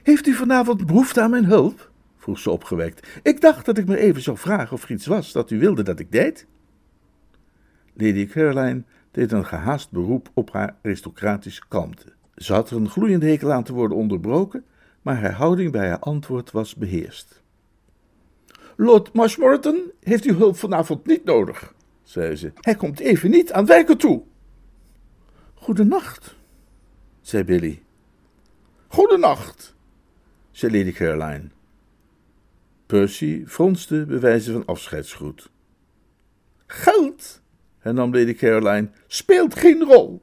Heeft 0.03 0.27
u 0.27 0.33
vanavond 0.33 0.85
behoefte 0.85 1.21
aan 1.21 1.29
mijn 1.29 1.45
hulp? 1.45 1.91
Vroeg 2.19 2.39
ze 2.39 2.51
opgewekt. 2.51 3.07
Ik 3.23 3.41
dacht 3.41 3.65
dat 3.65 3.77
ik 3.77 3.87
me 3.87 3.97
even 3.97 4.21
zou 4.21 4.37
vragen 4.37 4.73
of 4.73 4.83
er 4.83 4.91
iets 4.91 5.05
was 5.05 5.31
dat 5.31 5.51
u 5.51 5.59
wilde 5.59 5.83
dat 5.83 5.99
ik 5.99 6.11
deed. 6.11 6.47
Lady 7.93 8.25
Caroline 8.25 8.83
deed 9.11 9.31
een 9.31 9.45
gehaast 9.45 9.91
beroep 9.91 10.29
op 10.33 10.51
haar 10.51 10.75
aristocratische 10.83 11.61
kalmte. 11.67 12.13
Ze 12.35 12.53
had 12.53 12.69
er 12.69 12.77
een 12.77 12.89
gloeiende 12.89 13.25
hekel 13.25 13.51
aan 13.51 13.63
te 13.63 13.73
worden 13.73 13.97
onderbroken, 13.97 14.65
maar 15.01 15.21
haar 15.21 15.33
houding 15.33 15.71
bij 15.71 15.87
haar 15.87 15.99
antwoord 15.99 16.51
was 16.51 16.75
beheerst. 16.75 17.41
Lord 18.75 19.13
Marshmoreton 19.13 19.91
heeft 19.99 20.23
uw 20.23 20.35
hulp 20.35 20.57
vanavond 20.57 21.05
niet 21.05 21.23
nodig, 21.23 21.73
zei 22.03 22.35
ze. 22.35 22.51
Hij 22.55 22.75
komt 22.75 22.99
even 22.99 23.29
niet 23.29 23.51
aan 23.51 23.65
werken 23.65 23.97
toe. 23.97 24.23
Goedenacht, 25.53 26.35
zei 27.21 27.43
Billy. 27.43 27.83
Goedenacht, 28.87 29.75
zei 30.51 30.77
Lady 30.77 30.91
Caroline. 30.91 31.49
Percy 32.89 33.43
fronste 33.47 34.05
bij 34.05 34.19
wijze 34.19 34.51
van 34.51 34.65
afscheidsgroet. 34.65 35.49
Geld, 36.67 37.41
hernam 37.79 38.13
Lady 38.15 38.33
Caroline, 38.33 38.89
speelt 39.07 39.55
geen 39.55 39.83
rol. 39.83 40.21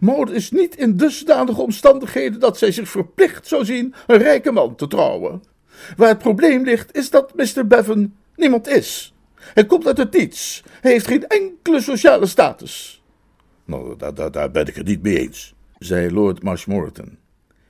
Maud 0.00 0.30
is 0.30 0.50
niet 0.50 0.76
in 0.76 0.96
dusdanige 0.96 1.60
omstandigheden 1.60 2.40
dat 2.40 2.58
zij 2.58 2.72
zich 2.72 2.88
verplicht 2.88 3.46
zou 3.46 3.64
zien 3.64 3.94
een 4.06 4.18
rijke 4.18 4.52
man 4.52 4.74
te 4.74 4.86
trouwen. 4.86 5.42
Waar 5.96 6.08
het 6.08 6.18
probleem 6.18 6.64
ligt, 6.64 6.96
is 6.96 7.10
dat 7.10 7.34
Mr. 7.34 7.66
Bevan 7.66 8.14
niemand 8.36 8.68
is. 8.68 9.14
Hij 9.34 9.66
komt 9.66 9.86
uit 9.86 9.98
het 9.98 10.12
niets. 10.12 10.62
Hij 10.80 10.92
heeft 10.92 11.06
geen 11.06 11.26
enkele 11.26 11.80
sociale 11.80 12.26
status. 12.26 13.02
Nou, 13.64 13.96
daar, 13.96 14.14
daar, 14.14 14.30
daar 14.30 14.50
ben 14.50 14.66
ik 14.66 14.74
het 14.74 14.86
niet 14.86 15.02
mee 15.02 15.18
eens, 15.18 15.54
zei 15.78 16.12
Lord 16.12 16.42
Marshmoreton. 16.42 17.18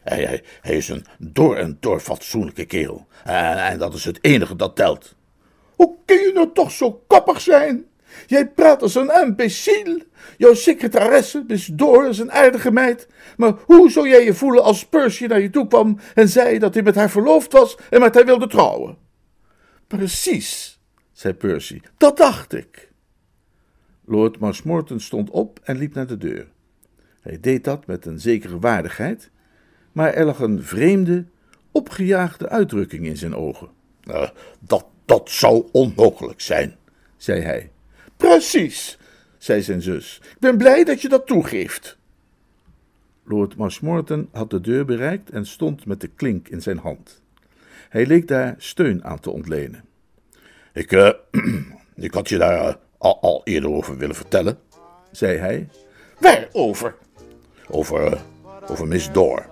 Hij, 0.03 0.43
is 0.63 0.89
een 0.89 1.07
door 1.19 1.57
en 1.57 1.77
door 1.81 2.01
fatsoenlijke 2.01 2.65
kerel. 2.65 3.07
En, 3.25 3.65
en 3.65 3.79
dat 3.79 3.95
is 3.95 4.05
het 4.05 4.19
enige 4.21 4.57
dat 4.57 4.77
telt. 4.77 5.17
Hoe 5.77 5.95
kun 6.05 6.17
je 6.17 6.31
nou 6.35 6.51
toch 6.55 6.71
zo 6.71 7.03
koppig 7.07 7.41
zijn? 7.41 7.85
Jij 8.27 8.49
praat 8.49 8.83
als 8.83 8.95
een 8.95 9.13
imbecile. 9.23 10.07
Jouw 10.37 10.55
secretaresse, 10.55 11.45
Miss 11.47 11.67
Door, 11.67 12.07
is 12.09 12.19
een 12.19 12.33
aardige 12.33 12.71
meid. 12.71 13.09
Maar 13.37 13.55
hoe 13.67 13.91
zou 13.91 14.09
jij 14.09 14.25
je 14.25 14.35
voelen 14.35 14.63
als 14.63 14.87
Percy 14.87 15.27
naar 15.27 15.41
je 15.41 15.51
toe 15.51 15.67
kwam 15.67 15.99
en 16.15 16.29
zei 16.29 16.59
dat 16.59 16.75
hij 16.75 16.83
met 16.83 16.95
haar 16.95 17.11
verloofd 17.11 17.53
was 17.53 17.77
en 17.91 18.01
met 18.01 18.15
haar 18.15 18.25
wilde 18.25 18.47
trouwen? 18.47 18.97
Precies, 19.87 20.81
zei 21.13 21.35
Percy. 21.35 21.81
Dat 21.97 22.17
dacht 22.17 22.53
ik. 22.53 22.91
Lord 24.05 24.39
Marshmoreton 24.39 25.01
stond 25.01 25.31
op 25.31 25.61
en 25.63 25.79
liep 25.79 25.95
naar 25.95 26.07
de 26.07 26.17
deur. 26.17 26.47
Hij 27.21 27.41
deed 27.41 27.65
dat 27.65 27.87
met 27.87 28.07
een 28.07 28.21
zekere 28.21 28.59
waardigheid, 28.59 29.31
maar 29.93 30.15
er 30.15 30.25
lag 30.25 30.39
een 30.39 30.63
vreemde, 30.63 31.25
opgejaagde 31.73 32.49
uitdrukking 32.49 33.07
in 33.07 33.17
zijn 33.17 33.35
ogen. 33.35 33.69
Uh, 34.05 34.29
dat, 34.61 34.87
dat 35.05 35.31
zou 35.31 35.69
onmogelijk 35.73 36.41
zijn, 36.41 36.77
zei 37.17 37.41
hij. 37.41 37.71
Precies, 38.17 38.99
zei 39.39 39.63
zijn 39.63 39.83
zus. 39.83 40.21
Ik 40.23 40.39
ben 40.39 40.57
blij 40.57 40.85
dat 40.85 41.03
je 41.03 41.09
dat 41.09 41.27
toegeeft. 41.27 41.99
Lord 43.25 43.57
Marshmoreton 43.57 44.29
had 44.33 44.51
de 44.51 44.61
deur 44.61 44.85
bereikt 44.85 45.31
en 45.31 45.47
stond 45.47 45.87
met 45.87 46.01
de 46.01 46.09
klink 46.09 46.49
in 46.49 46.63
zijn 46.63 46.79
hand. 46.79 47.23
Hij 47.89 48.07
leek 48.07 48.29
daar 48.29 48.55
steun 48.59 49.05
aan 49.05 49.21
te 49.21 49.31
ontlenen. 49.31 49.85
Ik, 50.73 50.93
uh, 50.93 51.11
ik 51.95 52.15
had 52.15 52.29
je 52.29 52.39
daar 52.39 52.69
uh, 52.69 52.75
al, 52.99 53.21
al, 53.21 53.41
eerder 53.45 53.71
over 53.71 53.97
willen 53.97 54.17
vertellen, 54.17 54.59
zei 55.11 55.39
hij. 55.39 55.69
Waarover? 56.19 56.95
Over, 57.69 58.21
over 58.67 58.87
Miss 58.87 59.13
Door. 59.13 59.52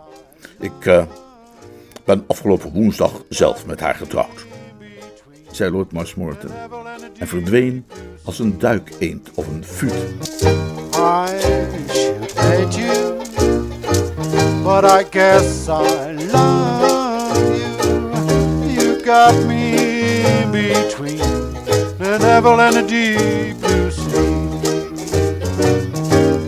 Ik 0.59 1.07
ben 2.05 2.24
afgelopen 2.26 2.72
woensdag 2.72 3.22
zelf 3.29 3.66
met 3.66 3.81
haar 3.81 3.94
getrouwd 3.94 4.48
zei 5.50 5.70
Lord 5.70 5.92
Marshmoreton, 5.92 6.50
en 7.18 7.29
verdween 7.29 7.87
als 8.24 8.38
een 8.38 8.59
duikeend 8.59 9.31
of 9.35 9.46
een 9.46 9.64
you, 12.74 13.18
but 14.62 14.85
I 14.85 15.05
guess 15.11 15.68
I 15.68 16.12
love 16.33 17.57
you. 17.57 17.70
You 18.72 19.05
got 19.05 19.46
me 19.46 20.46
between 20.50 21.18
the 21.98 22.18
devil 22.18 22.61
and 22.61 22.74
the 22.74 22.85
deep 22.85 23.61
blue 23.61 23.90
sea. 23.90 24.48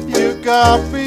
You 0.07 0.43
got 0.43 0.91
me 0.91 1.02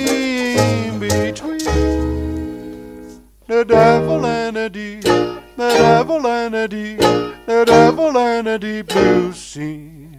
the 3.55 3.63
devil 3.63 4.25
and 4.25 4.57
the 4.57 4.69
deep, 4.69 5.03
the 5.03 5.39
devil 5.55 6.27
and 6.27 6.53
the 6.53 6.67
deep. 6.67 6.99
the 7.45 7.63
devil 7.63 8.17
and 8.17 8.49
a 8.49 8.59
deep 8.59 8.87
blue 8.87 9.31
sea. 9.31 10.14